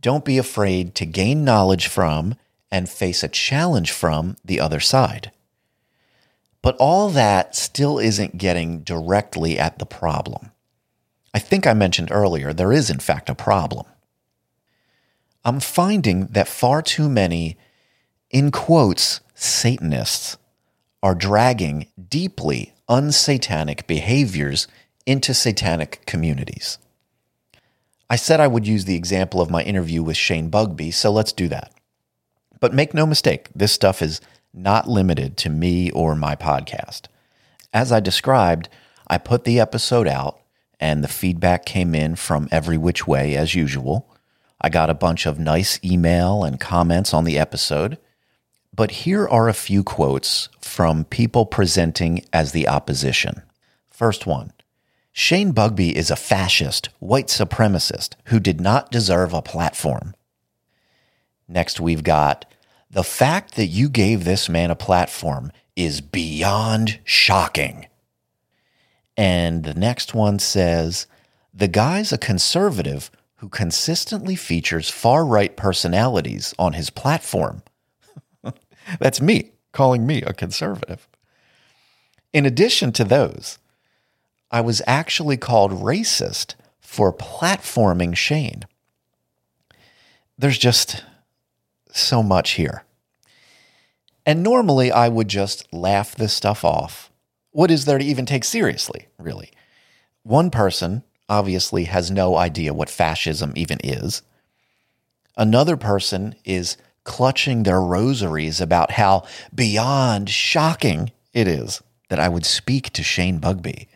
Don't 0.00 0.24
be 0.24 0.38
afraid 0.38 0.94
to 0.96 1.06
gain 1.06 1.44
knowledge 1.44 1.86
from 1.86 2.34
and 2.70 2.88
face 2.88 3.22
a 3.22 3.28
challenge 3.28 3.90
from 3.90 4.36
the 4.44 4.60
other 4.60 4.80
side. 4.80 5.32
But 6.62 6.76
all 6.78 7.08
that 7.10 7.54
still 7.54 7.98
isn't 7.98 8.38
getting 8.38 8.80
directly 8.80 9.58
at 9.58 9.78
the 9.78 9.86
problem. 9.86 10.50
I 11.32 11.38
think 11.38 11.66
I 11.66 11.74
mentioned 11.74 12.10
earlier 12.10 12.52
there 12.52 12.72
is, 12.72 12.90
in 12.90 12.98
fact, 12.98 13.30
a 13.30 13.34
problem. 13.34 13.86
I'm 15.44 15.60
finding 15.60 16.26
that 16.26 16.48
far 16.48 16.82
too 16.82 17.08
many, 17.08 17.56
in 18.30 18.50
quotes, 18.50 19.20
Satanists 19.34 20.36
are 21.00 21.14
dragging 21.14 21.86
deeply 22.08 22.74
unsatanic 22.88 23.86
behaviors 23.86 24.66
into 25.06 25.32
satanic 25.32 26.04
communities. 26.06 26.78
I 28.10 28.16
said 28.16 28.40
I 28.40 28.48
would 28.48 28.66
use 28.66 28.84
the 28.84 28.96
example 28.96 29.40
of 29.40 29.50
my 29.50 29.62
interview 29.62 30.02
with 30.02 30.16
Shane 30.16 30.50
Bugbee, 30.50 30.92
so 30.92 31.12
let's 31.12 31.32
do 31.32 31.46
that. 31.48 31.72
But 32.60 32.74
make 32.74 32.94
no 32.94 33.06
mistake, 33.06 33.48
this 33.54 33.72
stuff 33.72 34.02
is 34.02 34.20
not 34.52 34.88
limited 34.88 35.36
to 35.38 35.50
me 35.50 35.90
or 35.90 36.14
my 36.14 36.34
podcast. 36.34 37.02
As 37.72 37.92
I 37.92 38.00
described, 38.00 38.68
I 39.06 39.18
put 39.18 39.44
the 39.44 39.60
episode 39.60 40.08
out 40.08 40.40
and 40.80 41.02
the 41.02 41.08
feedback 41.08 41.64
came 41.64 41.94
in 41.94 42.16
from 42.16 42.48
every 42.50 42.78
which 42.78 43.06
way 43.06 43.36
as 43.36 43.54
usual. 43.54 44.08
I 44.60 44.68
got 44.68 44.90
a 44.90 44.94
bunch 44.94 45.26
of 45.26 45.38
nice 45.38 45.78
email 45.84 46.44
and 46.44 46.58
comments 46.58 47.14
on 47.14 47.24
the 47.24 47.38
episode. 47.38 47.98
But 48.74 48.90
here 48.90 49.26
are 49.26 49.48
a 49.48 49.54
few 49.54 49.82
quotes 49.82 50.48
from 50.60 51.04
people 51.04 51.46
presenting 51.46 52.24
as 52.32 52.52
the 52.52 52.68
opposition. 52.68 53.42
First 53.90 54.26
one 54.26 54.52
Shane 55.12 55.52
Bugbee 55.52 55.94
is 55.94 56.10
a 56.10 56.16
fascist, 56.16 56.88
white 57.00 57.26
supremacist 57.26 58.14
who 58.26 58.38
did 58.38 58.60
not 58.60 58.92
deserve 58.92 59.32
a 59.32 59.42
platform. 59.42 60.14
Next, 61.48 61.80
we've 61.80 62.04
got 62.04 62.44
the 62.90 63.04
fact 63.04 63.56
that 63.56 63.66
you 63.66 63.88
gave 63.88 64.24
this 64.24 64.48
man 64.48 64.70
a 64.70 64.76
platform 64.76 65.50
is 65.74 66.00
beyond 66.00 66.98
shocking. 67.04 67.86
And 69.16 69.64
the 69.64 69.74
next 69.74 70.14
one 70.14 70.38
says, 70.38 71.06
the 71.52 71.68
guy's 71.68 72.12
a 72.12 72.18
conservative 72.18 73.10
who 73.36 73.48
consistently 73.48 74.36
features 74.36 74.90
far 74.90 75.24
right 75.24 75.56
personalities 75.56 76.54
on 76.58 76.74
his 76.74 76.90
platform. 76.90 77.62
That's 79.00 79.20
me 79.20 79.52
calling 79.72 80.06
me 80.06 80.22
a 80.22 80.32
conservative. 80.32 81.08
In 82.32 82.46
addition 82.46 82.92
to 82.92 83.04
those, 83.04 83.58
I 84.50 84.60
was 84.60 84.82
actually 84.86 85.36
called 85.36 85.72
racist 85.72 86.54
for 86.80 87.12
platforming 87.12 88.16
Shane. 88.16 88.64
There's 90.36 90.58
just 90.58 91.04
so 91.92 92.22
much 92.22 92.52
here. 92.52 92.84
And 94.26 94.42
normally 94.42 94.92
I 94.92 95.08
would 95.08 95.28
just 95.28 95.72
laugh 95.72 96.14
this 96.14 96.32
stuff 96.32 96.64
off. 96.64 97.10
What 97.50 97.70
is 97.70 97.86
there 97.86 97.98
to 97.98 98.04
even 98.04 98.26
take 98.26 98.44
seriously, 98.44 99.08
really? 99.18 99.50
One 100.22 100.50
person 100.50 101.02
obviously 101.28 101.84
has 101.84 102.10
no 102.10 102.36
idea 102.36 102.74
what 102.74 102.90
fascism 102.90 103.52
even 103.56 103.78
is. 103.82 104.22
Another 105.36 105.76
person 105.76 106.34
is 106.44 106.76
clutching 107.04 107.62
their 107.62 107.80
rosaries 107.80 108.60
about 108.60 108.92
how 108.92 109.24
beyond 109.54 110.28
shocking 110.28 111.10
it 111.32 111.48
is 111.48 111.82
that 112.08 112.18
I 112.18 112.28
would 112.28 112.44
speak 112.44 112.90
to 112.92 113.02
Shane 113.02 113.38
Bugbee. 113.38 113.86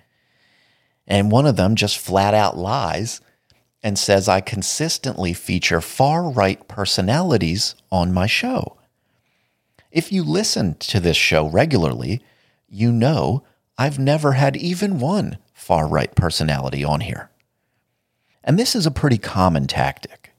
And 1.07 1.31
one 1.31 1.47
of 1.47 1.57
them 1.57 1.75
just 1.75 1.99
flat 1.99 2.33
out 2.33 2.57
lies 2.57 3.21
and 3.83 3.99
says 3.99 4.29
I 4.29 4.41
consistently 4.41 5.33
feature 5.33 5.81
far 5.81 6.31
right 6.31 6.67
personalities 6.69 7.75
on 7.91 8.13
my 8.13 8.27
show. 8.27 8.77
If 9.91 10.13
you 10.13 10.23
listen 10.23 10.77
to 10.77 11.01
this 11.01 11.17
show 11.17 11.49
regularly, 11.49 12.23
you 12.69 12.93
know 12.93 13.43
I've 13.77 13.99
never 13.99 14.33
had 14.33 14.57
even 14.57 14.99
one 15.01 15.39
far 15.53 15.89
right 15.89 16.15
personality 16.15 16.85
on 16.85 17.01
here. 17.01 17.31
And 18.45 18.59
this 18.59 18.75
is 18.75 18.87
a 18.87 18.91
pretty 18.91 19.19
common 19.19 19.67
tactic. 19.67 20.33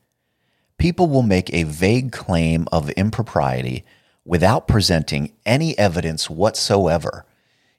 People 0.78 1.08
will 1.08 1.24
make 1.24 1.54
a 1.54 1.64
vague 1.64 2.12
claim 2.12 2.68
of 2.72 2.90
impropriety 2.92 3.86
without 4.26 4.68
presenting 4.68 5.34
any 5.46 5.78
evidence 5.78 6.30
whatsoever 6.30 7.26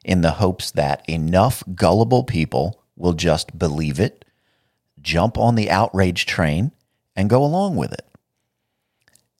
in 0.04 0.20
the 0.20 0.32
hopes 0.32 0.70
that 0.70 1.08
enough 1.08 1.62
gullible 1.74 2.24
people 2.24 2.82
will 2.96 3.14
just 3.14 3.58
believe 3.58 3.98
it, 3.98 4.24
jump 5.04 5.38
on 5.38 5.54
the 5.54 5.70
outrage 5.70 6.26
train, 6.26 6.72
and 7.14 7.30
go 7.30 7.44
along 7.44 7.76
with 7.76 7.92
it. 7.92 8.08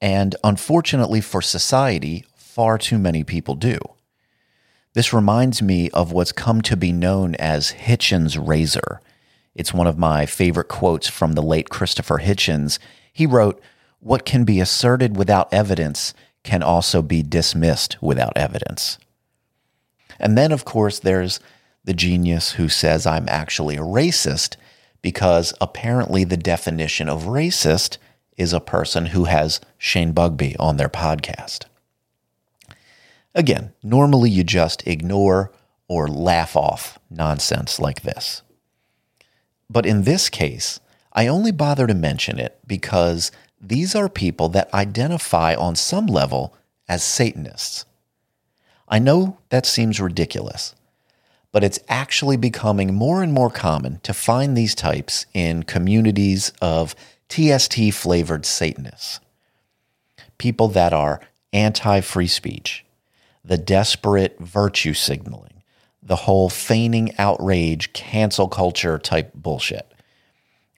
And 0.01 0.37
unfortunately 0.45 1.21
for 1.21 1.43
society, 1.43 2.25
far 2.37 2.79
too 2.79 2.99
many 2.99 3.25
people 3.25 3.57
do. 3.57 3.79
This 4.93 5.13
reminds 5.13 5.61
me 5.61 5.91
of 5.91 6.13
what's 6.13 6.31
come 6.31 6.63
to 6.63 6.77
be 6.77 6.93
known 6.93 7.35
as 7.37 7.73
Hitchens' 7.73 8.39
razor. 8.41 9.01
It's 9.55 9.75
one 9.75 9.89
of 9.89 9.99
my 9.99 10.25
favorite 10.25 10.69
quotes 10.69 11.09
from 11.09 11.33
the 11.33 11.43
late 11.43 11.69
Christopher 11.69 12.19
Hitchens. 12.19 12.79
He 13.13 13.27
wrote, 13.27 13.61
What 13.99 14.25
can 14.25 14.45
be 14.45 14.61
asserted 14.61 15.17
without 15.17 15.53
evidence 15.53 16.15
can 16.45 16.63
also 16.63 17.03
be 17.03 17.23
dismissed 17.23 17.97
without 18.01 18.37
evidence. 18.37 18.99
And 20.21 20.39
then, 20.39 20.53
of 20.53 20.65
course, 20.65 21.01
there's 21.01 21.41
the 21.85 21.95
genius 21.95 22.53
who 22.53 22.69
says 22.69 23.07
I'm 23.07 23.29
actually 23.29 23.77
a 23.77 23.81
racist 23.81 24.57
because 25.05 25.53
apparently 25.61 26.25
the 26.25 26.35
definition 26.35 27.11
of 27.11 27.25
racist 27.25 27.99
is 28.39 28.55
a 28.55 28.59
person 28.59 29.05
who 29.05 29.25
has 29.25 29.61
Shane 29.77 30.15
Bugbee 30.15 30.57
on 30.59 30.79
their 30.79 30.89
podcast. 30.89 31.67
Again, 33.35 33.75
normally 33.83 34.31
you 34.31 34.45
just 34.45 34.87
ignore 34.87 35.53
or 35.89 36.09
laugh 36.09 36.57
off 36.57 36.99
nonsense 37.11 37.79
like 37.79 38.01
this. 38.01 38.41
But 39.69 39.85
in 39.85 40.05
this 40.05 40.31
case, 40.31 40.81
I 41.13 41.27
only 41.27 41.53
bother 41.53 41.87
to 41.87 41.93
mention 41.93 42.39
it 42.39 42.59
because 42.67 43.31
these 43.61 43.95
are 43.95 44.09
people 44.09 44.49
that 44.49 44.73
identify 44.73 45.55
on 45.55 45.77
some 45.77 46.07
level 46.07 46.57
as 46.89 47.05
Satanists. 47.05 47.85
I 48.89 49.01
know 49.01 49.37
that 49.51 49.67
seems 49.67 50.01
ridiculous, 50.01 50.75
but 51.55 51.63
it's 51.63 51.79
actually 51.89 52.37
becoming 52.37 52.93
more 52.93 53.23
and 53.23 53.33
more 53.33 53.49
common 53.49 54.01
to 54.03 54.13
find 54.13 54.57
these 54.57 54.75
types 54.75 55.25
in 55.33 55.63
communities 55.63 56.53
of 56.61 56.97
TST 57.29 57.93
flavored 57.93 58.45
Satanists. 58.45 59.21
People 60.37 60.67
that 60.67 60.93
are 60.93 61.21
anti 61.53 62.01
free 62.01 62.27
speech, 62.27 62.85
the 63.45 63.57
desperate 63.57 64.37
virtue 64.41 64.95
signaling, 64.95 65.63
the 66.03 66.17
whole 66.17 66.51
feigning 66.51 67.15
outrage, 67.19 67.93
cancel 67.93 68.49
culture 68.49 68.99
type 68.99 69.31
bullshit. 69.33 69.95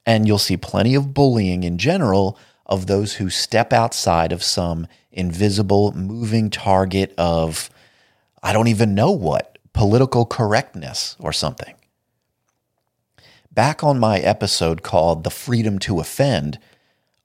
And 0.04 0.26
you'll 0.26 0.36
see 0.36 0.58
plenty 0.58 0.94
of 0.94 1.14
bullying 1.14 1.64
in 1.64 1.78
general 1.78 2.38
of 2.66 2.86
those 2.86 3.14
who 3.14 3.30
step 3.30 3.72
outside 3.72 4.30
of 4.30 4.42
some 4.42 4.88
invisible 5.10 5.92
moving 5.92 6.50
target 6.50 7.14
of 7.16 7.70
I 8.42 8.52
don't 8.52 8.68
even 8.68 8.94
know 8.94 9.12
what, 9.12 9.55
political 9.76 10.24
correctness 10.24 11.16
or 11.20 11.34
something. 11.34 11.74
Back 13.52 13.84
on 13.84 13.98
my 13.98 14.18
episode 14.18 14.82
called 14.82 15.22
The 15.22 15.30
Freedom 15.30 15.78
to 15.80 16.00
Offend, 16.00 16.58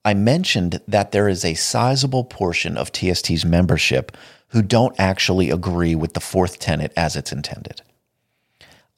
I 0.04 0.14
mentioned 0.14 0.82
that 0.86 1.14
there 1.14 1.30
is 1.30 1.46
a 1.46 1.54
sizable 1.54 2.26
portion 2.26 2.76
of 2.76 2.92
TST's 2.92 3.46
membership 3.46 4.18
who 4.50 4.62
don't 4.62 5.00
actually 5.00 5.50
agree 5.50 5.96
with 5.96 6.14
the 6.14 6.20
fourth 6.20 6.60
tenet 6.60 6.92
as 6.98 7.16
it's 7.16 7.32
intended. 7.32 7.84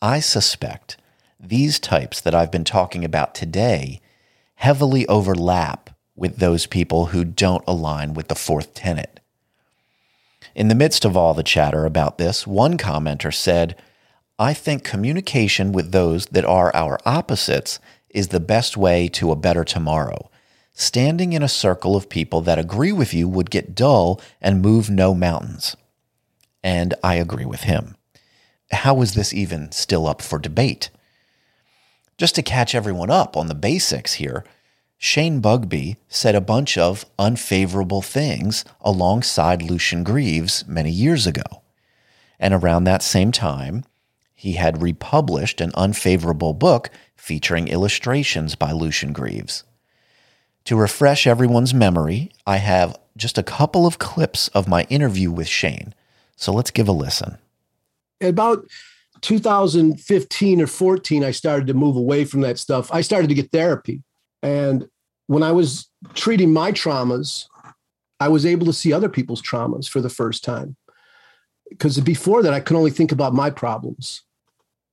I 0.01 0.19
suspect 0.19 0.97
these 1.39 1.79
types 1.79 2.21
that 2.21 2.33
I've 2.33 2.51
been 2.51 2.63
talking 2.63 3.05
about 3.05 3.35
today 3.35 4.01
heavily 4.55 5.05
overlap 5.07 5.91
with 6.15 6.37
those 6.37 6.65
people 6.65 7.07
who 7.07 7.23
don't 7.23 7.63
align 7.67 8.15
with 8.15 8.29
the 8.29 8.35
fourth 8.35 8.73
tenet. 8.73 9.19
In 10.55 10.67
the 10.67 10.75
midst 10.75 11.03
of 11.03 11.17
all 11.17 11.33
the 11.33 11.43
chatter 11.43 11.85
about 11.85 12.17
this, 12.17 12.45
one 12.45 12.77
commenter 12.77 13.33
said, 13.33 13.75
I 14.37 14.53
think 14.53 14.83
communication 14.83 15.71
with 15.71 15.91
those 15.91 16.27
that 16.27 16.45
are 16.45 16.75
our 16.75 16.99
opposites 17.05 17.79
is 18.09 18.27
the 18.27 18.39
best 18.39 18.77
way 18.77 19.07
to 19.09 19.31
a 19.31 19.35
better 19.35 19.63
tomorrow. 19.63 20.29
Standing 20.73 21.33
in 21.33 21.43
a 21.43 21.47
circle 21.47 21.95
of 21.95 22.09
people 22.09 22.41
that 22.41 22.59
agree 22.59 22.91
with 22.91 23.13
you 23.13 23.27
would 23.27 23.51
get 23.51 23.75
dull 23.75 24.19
and 24.41 24.61
move 24.61 24.89
no 24.89 25.13
mountains. 25.13 25.75
And 26.63 26.93
I 27.03 27.15
agree 27.15 27.45
with 27.45 27.61
him. 27.61 27.95
How 28.71 29.01
is 29.01 29.13
this 29.13 29.33
even 29.33 29.71
still 29.71 30.07
up 30.07 30.21
for 30.21 30.39
debate? 30.39 30.89
Just 32.17 32.35
to 32.35 32.41
catch 32.41 32.73
everyone 32.73 33.09
up 33.09 33.35
on 33.35 33.47
the 33.47 33.55
basics 33.55 34.13
here, 34.13 34.43
Shane 34.97 35.41
Bugbee 35.41 35.97
said 36.07 36.35
a 36.35 36.41
bunch 36.41 36.77
of 36.77 37.05
unfavorable 37.19 38.01
things 38.01 38.63
alongside 38.81 39.61
Lucian 39.61 40.03
Greaves 40.03 40.65
many 40.67 40.91
years 40.91 41.27
ago. 41.27 41.61
And 42.39 42.53
around 42.53 42.85
that 42.85 43.03
same 43.03 43.31
time, 43.31 43.83
he 44.33 44.53
had 44.53 44.81
republished 44.81 45.61
an 45.61 45.71
unfavorable 45.75 46.53
book 46.53 46.89
featuring 47.15 47.67
illustrations 47.67 48.55
by 48.55 48.71
Lucian 48.71 49.13
Greaves. 49.13 49.63
To 50.65 50.75
refresh 50.75 51.27
everyone's 51.27 51.73
memory, 51.73 52.31
I 52.45 52.57
have 52.57 52.97
just 53.15 53.37
a 53.37 53.43
couple 53.43 53.85
of 53.85 53.99
clips 53.99 54.47
of 54.49 54.67
my 54.67 54.83
interview 54.89 55.31
with 55.31 55.47
Shane. 55.47 55.93
So 56.35 56.51
let's 56.51 56.71
give 56.71 56.87
a 56.87 56.93
listen. 56.93 57.37
About 58.21 58.65
2015 59.21 60.61
or 60.61 60.67
14, 60.67 61.23
I 61.23 61.31
started 61.31 61.67
to 61.67 61.73
move 61.73 61.95
away 61.95 62.25
from 62.25 62.41
that 62.41 62.57
stuff. 62.59 62.93
I 62.93 63.01
started 63.01 63.27
to 63.29 63.35
get 63.35 63.51
therapy. 63.51 64.03
And 64.43 64.87
when 65.27 65.41
I 65.41 65.51
was 65.51 65.89
treating 66.13 66.53
my 66.53 66.71
traumas, 66.71 67.45
I 68.19 68.27
was 68.27 68.45
able 68.45 68.65
to 68.67 68.73
see 68.73 68.93
other 68.93 69.09
people's 69.09 69.41
traumas 69.41 69.89
for 69.89 70.01
the 70.01 70.09
first 70.09 70.43
time. 70.43 70.75
Because 71.69 71.99
before 71.99 72.43
that, 72.43 72.53
I 72.53 72.59
could 72.59 72.77
only 72.77 72.91
think 72.91 73.11
about 73.11 73.33
my 73.33 73.49
problems 73.49 74.21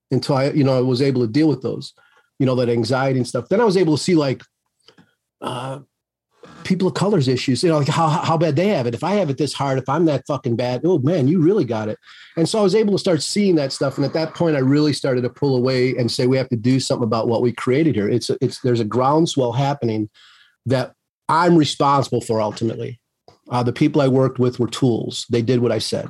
until 0.09 0.35
I, 0.35 0.49
you 0.49 0.63
know, 0.63 0.77
I 0.77 0.81
was 0.81 1.01
able 1.01 1.21
to 1.21 1.31
deal 1.31 1.47
with 1.47 1.61
those, 1.61 1.93
you 2.39 2.45
know, 2.45 2.55
that 2.55 2.69
anxiety 2.69 3.19
and 3.19 3.27
stuff. 3.27 3.49
Then 3.49 3.61
I 3.61 3.65
was 3.65 3.77
able 3.77 3.95
to 3.95 4.03
see 4.03 4.15
like 4.15 4.41
uh, 5.41 5.79
people 6.63 6.87
of 6.87 6.93
colors 6.93 7.27
issues, 7.27 7.63
you 7.63 7.69
know, 7.69 7.77
like 7.77 7.87
how 7.87 8.07
how 8.07 8.37
bad 8.37 8.55
they 8.55 8.67
have 8.69 8.87
it. 8.87 8.93
If 8.93 9.03
I 9.03 9.13
have 9.13 9.29
it 9.29 9.37
this 9.37 9.53
hard, 9.53 9.77
if 9.77 9.87
I'm 9.89 10.05
that 10.05 10.25
fucking 10.27 10.55
bad, 10.55 10.81
oh 10.83 10.99
man, 10.99 11.27
you 11.27 11.41
really 11.41 11.65
got 11.65 11.89
it. 11.89 11.97
And 12.37 12.47
so 12.47 12.59
I 12.59 12.63
was 12.63 12.75
able 12.75 12.93
to 12.93 12.99
start 12.99 13.21
seeing 13.21 13.55
that 13.55 13.71
stuff. 13.71 13.97
And 13.97 14.05
at 14.05 14.13
that 14.13 14.33
point, 14.33 14.55
I 14.55 14.59
really 14.59 14.93
started 14.93 15.21
to 15.21 15.29
pull 15.29 15.55
away 15.55 15.95
and 15.95 16.11
say 16.11 16.27
we 16.27 16.37
have 16.37 16.49
to 16.49 16.55
do 16.55 16.79
something 16.79 17.03
about 17.03 17.27
what 17.27 17.41
we 17.41 17.51
created 17.51 17.95
here. 17.95 18.09
It's 18.09 18.29
it's 18.41 18.59
there's 18.61 18.79
a 18.79 18.85
groundswell 18.85 19.53
happening 19.53 20.09
that 20.65 20.93
I'm 21.27 21.57
responsible 21.57 22.21
for 22.21 22.41
ultimately. 22.41 22.99
Uh, 23.49 23.63
the 23.63 23.73
people 23.73 24.01
I 24.01 24.07
worked 24.07 24.39
with 24.39 24.59
were 24.59 24.67
tools. 24.67 25.25
They 25.29 25.41
did 25.41 25.59
what 25.59 25.71
I 25.71 25.79
said. 25.79 26.09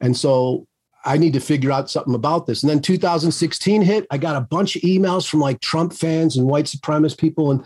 And 0.00 0.16
so 0.16 0.66
I 1.04 1.16
need 1.16 1.32
to 1.34 1.40
figure 1.40 1.70
out 1.70 1.88
something 1.88 2.14
about 2.14 2.46
this. 2.46 2.62
And 2.62 2.70
then 2.70 2.80
2016 2.80 3.82
hit. 3.82 4.06
I 4.10 4.18
got 4.18 4.36
a 4.36 4.40
bunch 4.40 4.76
of 4.76 4.82
emails 4.82 5.28
from 5.28 5.40
like 5.40 5.60
Trump 5.60 5.92
fans 5.92 6.36
and 6.36 6.46
white 6.46 6.66
supremacist 6.66 7.18
people 7.18 7.50
and 7.52 7.64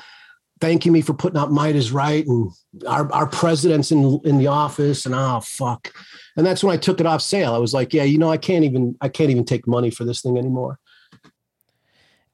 thanking 0.60 0.92
me 0.92 1.00
for 1.00 1.14
putting 1.14 1.38
out 1.38 1.50
Might 1.50 1.76
is 1.76 1.92
Right 1.92 2.26
and 2.26 2.50
our, 2.86 3.10
our 3.12 3.26
president's 3.26 3.90
in, 3.90 4.20
in 4.24 4.38
the 4.38 4.46
office 4.46 5.06
and 5.06 5.14
oh 5.14 5.40
fuck. 5.40 5.92
And 6.36 6.46
that's 6.46 6.62
when 6.62 6.72
I 6.72 6.76
took 6.76 7.00
it 7.00 7.06
off 7.06 7.22
sale. 7.22 7.54
I 7.54 7.58
was 7.58 7.74
like, 7.74 7.92
yeah, 7.92 8.04
you 8.04 8.18
know, 8.18 8.30
I 8.30 8.36
can't 8.36 8.64
even 8.64 8.96
I 9.00 9.08
can't 9.08 9.30
even 9.30 9.44
take 9.44 9.66
money 9.66 9.90
for 9.90 10.04
this 10.04 10.20
thing 10.20 10.38
anymore. 10.38 10.78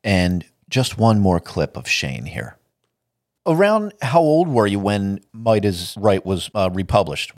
And 0.04 0.44
just 0.68 0.98
one 0.98 1.20
more 1.20 1.40
clip 1.40 1.76
of 1.76 1.88
Shane 1.88 2.26
here. 2.26 2.58
Around 3.46 3.94
how 4.02 4.20
old 4.20 4.48
were 4.48 4.66
you 4.66 4.80
when 4.80 5.20
Might 5.32 5.64
is 5.64 5.94
Right 5.96 6.24
was 6.24 6.50
uh, 6.54 6.70
republished? 6.72 7.32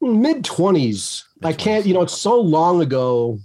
Mid 0.00 0.44
20s. 0.44 1.24
I 1.42 1.52
can't, 1.52 1.84
you 1.84 1.92
know, 1.92 2.00
it's 2.00 2.16
so 2.16 2.40
long 2.40 2.80
ago 2.80 3.38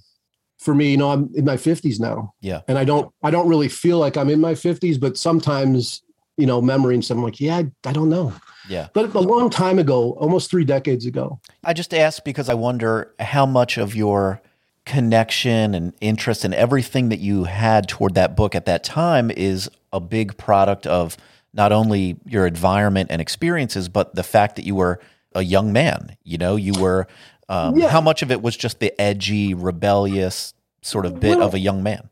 for 0.60 0.74
me, 0.74 0.92
you 0.92 0.98
know, 0.98 1.12
I'm 1.12 1.30
in 1.36 1.46
my 1.46 1.58
50s 1.58 2.00
now. 2.00 2.34
Yeah. 2.42 2.62
And 2.68 2.78
I 2.78 2.86
don't 2.86 3.14
I 3.22 3.32
don't 3.32 3.48
really 3.48 3.70
feel 3.70 4.00
like 4.00 4.18
I'm 4.18 4.30
in 4.30 4.42
my 4.42 4.54
50s, 4.54 5.00
but 5.00 5.18
sometimes, 5.18 6.02
you 6.38 6.46
know, 6.46 6.62
memory 6.62 6.96
and 6.96 7.04
something 7.04 7.24
like, 7.24 7.40
yeah, 7.40 7.58
I, 7.58 7.72
I 7.90 7.94
don't 7.94 8.10
know. 8.10 8.34
Yeah. 8.68 8.88
But 8.94 9.14
a 9.14 9.20
long 9.20 9.50
time 9.50 9.80
ago, 9.80 10.12
almost 10.14 10.50
three 10.50 10.66
decades 10.66 11.06
ago. 11.06 11.40
I 11.64 11.74
just 11.74 11.94
asked 11.94 12.26
because 12.26 12.50
I 12.50 12.54
wonder 12.56 13.14
how 13.20 13.46
much 13.46 13.78
of 13.78 13.96
your 13.96 14.42
connection 14.86 15.74
and 15.74 15.94
interest 16.02 16.46
and 16.46 16.54
everything 16.54 17.10
that 17.10 17.20
you 17.20 17.46
had 17.46 17.88
toward 17.88 18.16
that 18.16 18.36
book 18.36 18.54
at 18.56 18.66
that 18.66 18.84
time 18.84 19.32
is 19.32 19.70
a 19.94 20.00
big 20.00 20.38
product 20.38 20.86
of 20.86 21.18
not 21.54 21.72
only 21.72 22.18
your 22.26 22.46
environment 22.46 23.10
and 23.12 23.22
experiences, 23.22 23.88
but 23.88 24.16
the 24.16 24.24
fact 24.24 24.56
that 24.58 24.66
you 24.66 24.76
were 24.76 25.00
a 25.34 25.42
young 25.42 25.72
man. 25.72 26.18
You 26.24 26.38
know, 26.38 26.56
you 26.56 26.74
were 26.80 27.08
um, 27.48 27.78
yeah. 27.78 27.90
How 27.90 28.02
much 28.02 28.22
of 28.22 28.32
it 28.32 28.42
was 28.42 28.58
just 28.58 28.80
the 28.80 29.00
edgy, 29.00 29.54
rebellious 29.54 30.54
sort 30.82 31.06
of 31.06 31.20
bit 31.20 31.38
well, 31.38 31.48
of 31.48 31.54
a 31.54 31.60
young 31.60 31.84
man? 31.84 32.10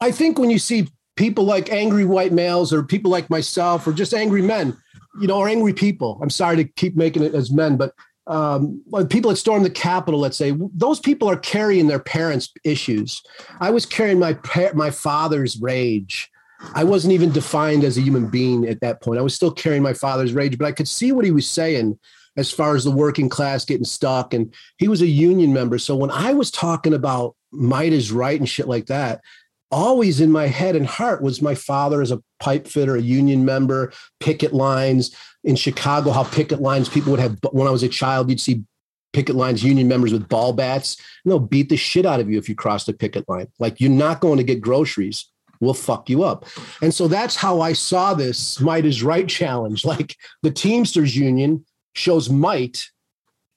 I 0.00 0.12
think 0.12 0.38
when 0.38 0.50
you 0.50 0.58
see 0.58 0.88
people 1.18 1.44
like 1.44 1.72
angry 1.72 2.04
white 2.04 2.32
males 2.32 2.72
or 2.72 2.84
people 2.84 3.10
like 3.10 3.28
myself 3.28 3.84
or 3.88 3.92
just 3.92 4.14
angry 4.14 4.40
men, 4.40 4.76
you 5.20 5.26
know, 5.26 5.36
or 5.36 5.48
angry 5.48 5.72
people, 5.72 6.16
I'm 6.22 6.30
sorry 6.30 6.56
to 6.56 6.64
keep 6.64 6.96
making 6.96 7.24
it 7.24 7.34
as 7.34 7.50
men, 7.50 7.76
but 7.76 7.92
um, 8.28 8.80
people 9.10 9.30
that 9.30 9.36
stormed 9.36 9.64
the 9.64 9.70
Capitol, 9.70 10.20
let's 10.20 10.36
say, 10.36 10.56
those 10.74 11.00
people 11.00 11.28
are 11.28 11.36
carrying 11.36 11.88
their 11.88 11.98
parents' 11.98 12.52
issues. 12.62 13.22
I 13.58 13.70
was 13.70 13.84
carrying 13.84 14.20
my 14.20 14.38
my 14.74 14.90
father's 14.90 15.60
rage. 15.60 16.30
I 16.74 16.84
wasn't 16.84 17.14
even 17.14 17.32
defined 17.32 17.84
as 17.84 17.96
a 17.96 18.02
human 18.02 18.28
being 18.28 18.68
at 18.68 18.80
that 18.80 19.00
point. 19.02 19.18
I 19.18 19.22
was 19.22 19.34
still 19.34 19.50
carrying 19.50 19.82
my 19.82 19.94
father's 19.94 20.34
rage, 20.34 20.58
but 20.58 20.66
I 20.66 20.72
could 20.72 20.88
see 20.88 21.10
what 21.10 21.24
he 21.24 21.30
was 21.30 21.48
saying 21.48 21.98
as 22.36 22.52
far 22.52 22.76
as 22.76 22.84
the 22.84 22.90
working 22.90 23.28
class 23.28 23.64
getting 23.64 23.84
stuck. 23.84 24.34
And 24.34 24.54
he 24.76 24.88
was 24.88 25.00
a 25.00 25.06
union 25.06 25.52
member. 25.52 25.78
So 25.78 25.96
when 25.96 26.10
I 26.10 26.34
was 26.34 26.50
talking 26.50 26.94
about 26.94 27.34
might 27.50 27.92
is 27.92 28.12
right 28.12 28.38
and 28.38 28.48
shit 28.48 28.68
like 28.68 28.86
that, 28.86 29.22
always 29.70 30.20
in 30.20 30.30
my 30.30 30.46
head 30.46 30.76
and 30.76 30.86
heart 30.86 31.22
was 31.22 31.42
my 31.42 31.54
father 31.54 32.00
as 32.00 32.10
a 32.10 32.22
pipe 32.40 32.66
fitter, 32.66 32.96
a 32.96 33.02
union 33.02 33.44
member, 33.44 33.92
picket 34.20 34.52
lines 34.52 35.14
in 35.44 35.56
Chicago, 35.56 36.10
how 36.10 36.24
picket 36.24 36.60
lines 36.60 36.88
people 36.88 37.10
would 37.10 37.20
have 37.20 37.38
when 37.52 37.68
I 37.68 37.70
was 37.70 37.82
a 37.82 37.88
child, 37.88 38.30
you'd 38.30 38.40
see 38.40 38.64
picket 39.12 39.36
lines, 39.36 39.64
union 39.64 39.88
members 39.88 40.12
with 40.12 40.28
ball 40.28 40.52
bats, 40.52 40.96
and 41.24 41.30
they'll 41.30 41.38
beat 41.38 41.68
the 41.68 41.76
shit 41.76 42.06
out 42.06 42.20
of 42.20 42.30
you 42.30 42.38
if 42.38 42.48
you 42.48 42.54
cross 42.54 42.84
the 42.84 42.92
picket 42.92 43.28
line. 43.28 43.48
Like 43.58 43.80
you're 43.80 43.90
not 43.90 44.20
going 44.20 44.38
to 44.38 44.44
get 44.44 44.60
groceries. 44.60 45.26
We'll 45.60 45.74
fuck 45.74 46.08
you 46.08 46.22
up. 46.22 46.46
And 46.82 46.94
so 46.94 47.08
that's 47.08 47.34
how 47.34 47.60
I 47.60 47.72
saw 47.72 48.14
this 48.14 48.60
might 48.60 48.84
is 48.84 49.02
right 49.02 49.28
challenge. 49.28 49.84
Like 49.84 50.16
the 50.42 50.50
Teamsters 50.50 51.16
Union 51.16 51.64
shows 51.94 52.30
might 52.30 52.90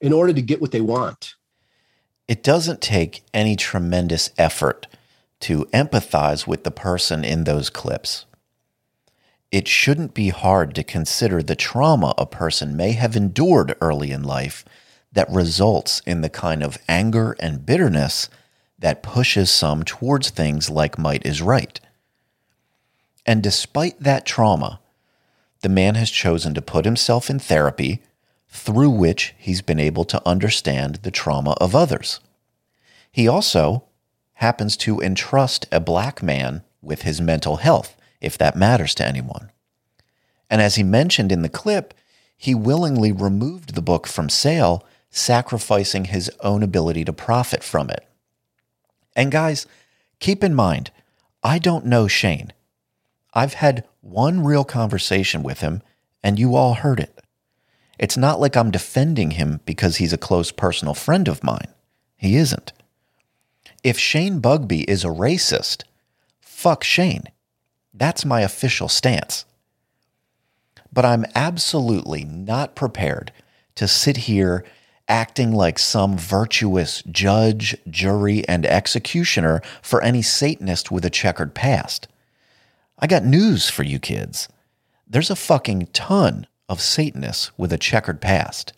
in 0.00 0.12
order 0.12 0.32
to 0.32 0.42
get 0.42 0.60
what 0.60 0.72
they 0.72 0.80
want. 0.80 1.34
It 2.26 2.42
doesn't 2.42 2.80
take 2.80 3.22
any 3.32 3.56
tremendous 3.56 4.30
effort 4.38 4.86
to 5.42 5.66
empathize 5.66 6.46
with 6.46 6.64
the 6.64 6.70
person 6.70 7.24
in 7.24 7.44
those 7.44 7.70
clips. 7.70 8.26
It 9.50 9.68
shouldn't 9.68 10.14
be 10.14 10.30
hard 10.30 10.74
to 10.74 10.82
consider 10.82 11.42
the 11.42 11.56
trauma 11.56 12.14
a 12.16 12.26
person 12.26 12.76
may 12.76 12.92
have 12.92 13.14
endured 13.14 13.76
early 13.80 14.10
in 14.10 14.22
life 14.22 14.64
that 15.12 15.30
results 15.30 16.00
in 16.06 16.22
the 16.22 16.30
kind 16.30 16.62
of 16.62 16.78
anger 16.88 17.36
and 17.38 17.66
bitterness 17.66 18.30
that 18.78 19.02
pushes 19.02 19.50
some 19.50 19.82
towards 19.82 20.30
things 20.30 20.70
like 20.70 20.98
might 20.98 21.24
is 21.26 21.42
right. 21.42 21.78
And 23.26 23.42
despite 23.42 24.00
that 24.00 24.24
trauma, 24.24 24.80
the 25.60 25.68
man 25.68 25.94
has 25.96 26.10
chosen 26.10 26.54
to 26.54 26.62
put 26.62 26.84
himself 26.84 27.30
in 27.30 27.38
therapy 27.38 28.02
through 28.48 28.90
which 28.90 29.34
he's 29.38 29.62
been 29.62 29.78
able 29.78 30.04
to 30.04 30.26
understand 30.26 30.96
the 30.96 31.10
trauma 31.10 31.52
of 31.60 31.76
others. 31.76 32.20
He 33.10 33.28
also 33.28 33.84
happens 34.42 34.76
to 34.76 35.00
entrust 35.00 35.66
a 35.70 35.78
black 35.78 36.20
man 36.20 36.62
with 36.82 37.02
his 37.02 37.20
mental 37.20 37.58
health, 37.58 37.96
if 38.20 38.36
that 38.36 38.56
matters 38.56 38.92
to 38.96 39.06
anyone. 39.06 39.52
And 40.50 40.60
as 40.60 40.74
he 40.74 40.82
mentioned 40.82 41.30
in 41.30 41.42
the 41.42 41.48
clip, 41.48 41.94
he 42.36 42.52
willingly 42.52 43.12
removed 43.12 43.74
the 43.76 43.80
book 43.80 44.08
from 44.08 44.28
sale, 44.28 44.84
sacrificing 45.10 46.06
his 46.06 46.28
own 46.40 46.64
ability 46.64 47.04
to 47.04 47.12
profit 47.12 47.62
from 47.62 47.88
it. 47.88 48.04
And 49.14 49.30
guys, 49.30 49.64
keep 50.18 50.42
in 50.42 50.56
mind, 50.56 50.90
I 51.44 51.60
don't 51.60 51.86
know 51.86 52.08
Shane. 52.08 52.52
I've 53.32 53.54
had 53.54 53.86
one 54.00 54.42
real 54.42 54.64
conversation 54.64 55.44
with 55.44 55.60
him, 55.60 55.82
and 56.20 56.36
you 56.36 56.56
all 56.56 56.74
heard 56.74 56.98
it. 56.98 57.16
It's 57.96 58.16
not 58.16 58.40
like 58.40 58.56
I'm 58.56 58.72
defending 58.72 59.32
him 59.32 59.60
because 59.64 59.98
he's 59.98 60.12
a 60.12 60.18
close 60.18 60.50
personal 60.50 60.94
friend 60.94 61.28
of 61.28 61.44
mine. 61.44 61.68
He 62.16 62.34
isn't. 62.34 62.72
If 63.82 63.98
Shane 63.98 64.40
Bugbee 64.40 64.84
is 64.88 65.04
a 65.04 65.08
racist, 65.08 65.82
fuck 66.40 66.84
Shane. 66.84 67.24
That's 67.92 68.24
my 68.24 68.42
official 68.42 68.88
stance. 68.88 69.44
But 70.92 71.04
I'm 71.04 71.24
absolutely 71.34 72.24
not 72.24 72.76
prepared 72.76 73.32
to 73.74 73.88
sit 73.88 74.18
here 74.18 74.64
acting 75.08 75.52
like 75.52 75.78
some 75.78 76.16
virtuous 76.16 77.02
judge, 77.10 77.76
jury, 77.90 78.46
and 78.48 78.64
executioner 78.64 79.60
for 79.82 80.00
any 80.02 80.22
Satanist 80.22 80.92
with 80.92 81.04
a 81.04 81.10
checkered 81.10 81.54
past. 81.54 82.06
I 82.98 83.08
got 83.08 83.24
news 83.24 83.68
for 83.68 83.82
you 83.82 83.98
kids. 83.98 84.48
There's 85.08 85.30
a 85.30 85.36
fucking 85.36 85.88
ton 85.92 86.46
of 86.68 86.80
Satanists 86.80 87.50
with 87.58 87.72
a 87.72 87.78
checkered 87.78 88.20
past. 88.20 88.72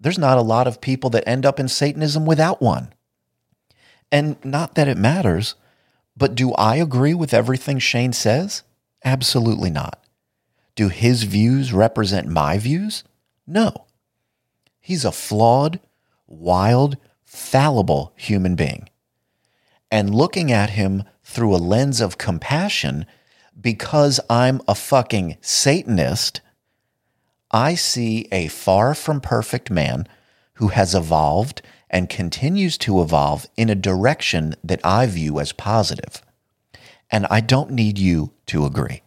There's 0.00 0.18
not 0.18 0.38
a 0.38 0.42
lot 0.42 0.66
of 0.66 0.80
people 0.80 1.10
that 1.10 1.28
end 1.28 1.44
up 1.44 1.60
in 1.60 1.68
Satanism 1.68 2.24
without 2.24 2.62
one. 2.62 2.92
And 4.10 4.42
not 4.44 4.74
that 4.74 4.88
it 4.88 4.96
matters, 4.96 5.54
but 6.16 6.34
do 6.34 6.52
I 6.54 6.76
agree 6.76 7.14
with 7.14 7.34
everything 7.34 7.78
Shane 7.78 8.12
says? 8.12 8.62
Absolutely 9.04 9.70
not. 9.70 10.02
Do 10.74 10.88
his 10.88 11.24
views 11.24 11.72
represent 11.72 12.28
my 12.28 12.58
views? 12.58 13.04
No. 13.46 13.86
He's 14.80 15.04
a 15.04 15.12
flawed, 15.12 15.80
wild, 16.26 16.96
fallible 17.24 18.12
human 18.16 18.54
being. 18.54 18.88
And 19.90 20.14
looking 20.14 20.50
at 20.52 20.70
him 20.70 21.04
through 21.22 21.54
a 21.54 21.58
lens 21.58 22.00
of 22.00 22.18
compassion 22.18 23.06
because 23.60 24.20
I'm 24.30 24.60
a 24.68 24.74
fucking 24.74 25.36
Satanist, 25.40 26.40
I 27.50 27.74
see 27.74 28.28
a 28.30 28.48
far 28.48 28.94
from 28.94 29.20
perfect 29.20 29.70
man 29.70 30.06
who 30.54 30.68
has 30.68 30.94
evolved 30.94 31.62
and 31.90 32.08
continues 32.08 32.76
to 32.78 33.00
evolve 33.00 33.46
in 33.56 33.70
a 33.70 33.74
direction 33.74 34.54
that 34.62 34.80
I 34.84 35.06
view 35.06 35.40
as 35.40 35.52
positive. 35.52 36.22
And 37.10 37.26
I 37.30 37.40
don't 37.40 37.70
need 37.70 37.98
you 37.98 38.32
to 38.46 38.66
agree. 38.66 39.02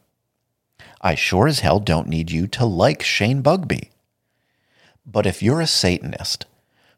I 1.01 1.15
sure 1.15 1.47
as 1.47 1.59
hell 1.59 1.79
don't 1.79 2.07
need 2.07 2.31
you 2.31 2.47
to 2.47 2.65
like 2.65 3.01
Shane 3.03 3.41
Bugbee. 3.41 3.89
But 5.05 5.25
if 5.25 5.41
you're 5.41 5.61
a 5.61 5.67
Satanist 5.67 6.45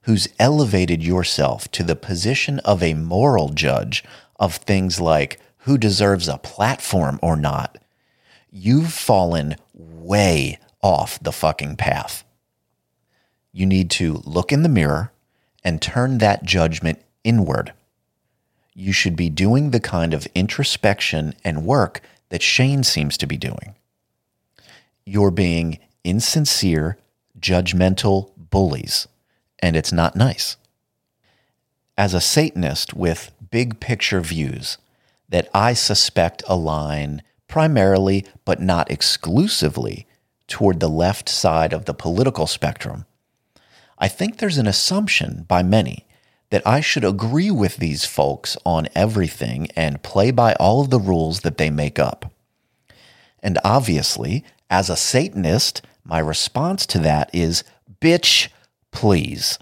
who's 0.01 0.27
elevated 0.37 1.01
yourself 1.01 1.69
to 1.71 1.83
the 1.83 1.95
position 1.95 2.59
of 2.59 2.83
a 2.83 2.93
moral 2.93 3.49
judge 3.49 4.03
of 4.37 4.55
things 4.55 4.99
like 4.99 5.39
who 5.59 5.77
deserves 5.77 6.27
a 6.27 6.37
platform 6.37 7.19
or 7.21 7.37
not, 7.37 7.77
you've 8.51 8.91
fallen 8.91 9.55
way 9.73 10.59
off 10.81 11.17
the 11.21 11.31
fucking 11.31 11.77
path. 11.77 12.25
You 13.53 13.65
need 13.65 13.89
to 13.91 14.21
look 14.25 14.51
in 14.51 14.63
the 14.63 14.69
mirror 14.69 15.12
and 15.63 15.81
turn 15.81 16.17
that 16.17 16.43
judgment 16.43 16.99
inward. 17.23 17.73
You 18.73 18.91
should 18.91 19.15
be 19.15 19.29
doing 19.29 19.71
the 19.71 19.79
kind 19.79 20.13
of 20.13 20.27
introspection 20.33 21.35
and 21.43 21.65
work 21.65 22.01
that 22.29 22.41
Shane 22.41 22.83
seems 22.83 23.17
to 23.17 23.27
be 23.27 23.37
doing. 23.37 23.75
You're 25.05 25.31
being 25.31 25.79
insincere, 26.03 26.97
judgmental 27.39 28.31
bullies, 28.37 29.07
and 29.59 29.75
it's 29.75 29.91
not 29.91 30.15
nice. 30.15 30.57
As 31.97 32.13
a 32.13 32.21
Satanist 32.21 32.93
with 32.93 33.31
big 33.51 33.79
picture 33.79 34.21
views 34.21 34.77
that 35.29 35.49
I 35.53 35.73
suspect 35.73 36.43
align 36.47 37.21
primarily, 37.47 38.25
but 38.45 38.59
not 38.59 38.89
exclusively, 38.89 40.07
toward 40.47 40.79
the 40.79 40.89
left 40.89 41.29
side 41.29 41.71
of 41.71 41.85
the 41.85 41.93
political 41.93 42.47
spectrum, 42.47 43.05
I 44.03 44.09
think 44.09 44.35
there's 44.35 44.57
an 44.57 44.67
assumption 44.67 45.45
by 45.47 45.63
many 45.63 46.05
that 46.49 46.67
I 46.67 46.81
should 46.81 47.05
agree 47.05 47.49
with 47.49 47.77
these 47.77 48.03
folks 48.03 48.57
on 48.65 48.89
everything 48.93 49.69
and 49.77 50.03
play 50.03 50.29
by 50.29 50.55
all 50.55 50.81
of 50.81 50.89
the 50.89 50.99
rules 50.99 51.39
that 51.39 51.57
they 51.57 51.69
make 51.69 51.97
up. 51.97 52.29
And 53.41 53.59
obviously, 53.63 54.43
as 54.69 54.89
a 54.89 54.97
Satanist, 54.97 55.83
my 56.03 56.19
response 56.19 56.85
to 56.87 56.99
that 56.99 57.29
is, 57.33 57.63
bitch, 58.01 58.49
please. 58.91 59.57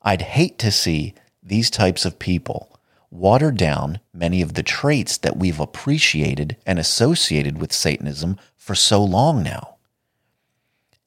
I'd 0.00 0.22
hate 0.22 0.60
to 0.60 0.70
see 0.70 1.12
these 1.42 1.70
types 1.70 2.04
of 2.04 2.20
people 2.20 2.78
water 3.10 3.50
down 3.50 3.98
many 4.14 4.42
of 4.42 4.54
the 4.54 4.62
traits 4.62 5.18
that 5.18 5.36
we've 5.36 5.58
appreciated 5.58 6.56
and 6.64 6.78
associated 6.78 7.60
with 7.60 7.72
Satanism 7.72 8.38
for 8.56 8.76
so 8.76 9.02
long 9.02 9.42
now. 9.42 9.77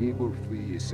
Evil 0.00 0.34
free 0.48 0.74
is 0.74 0.92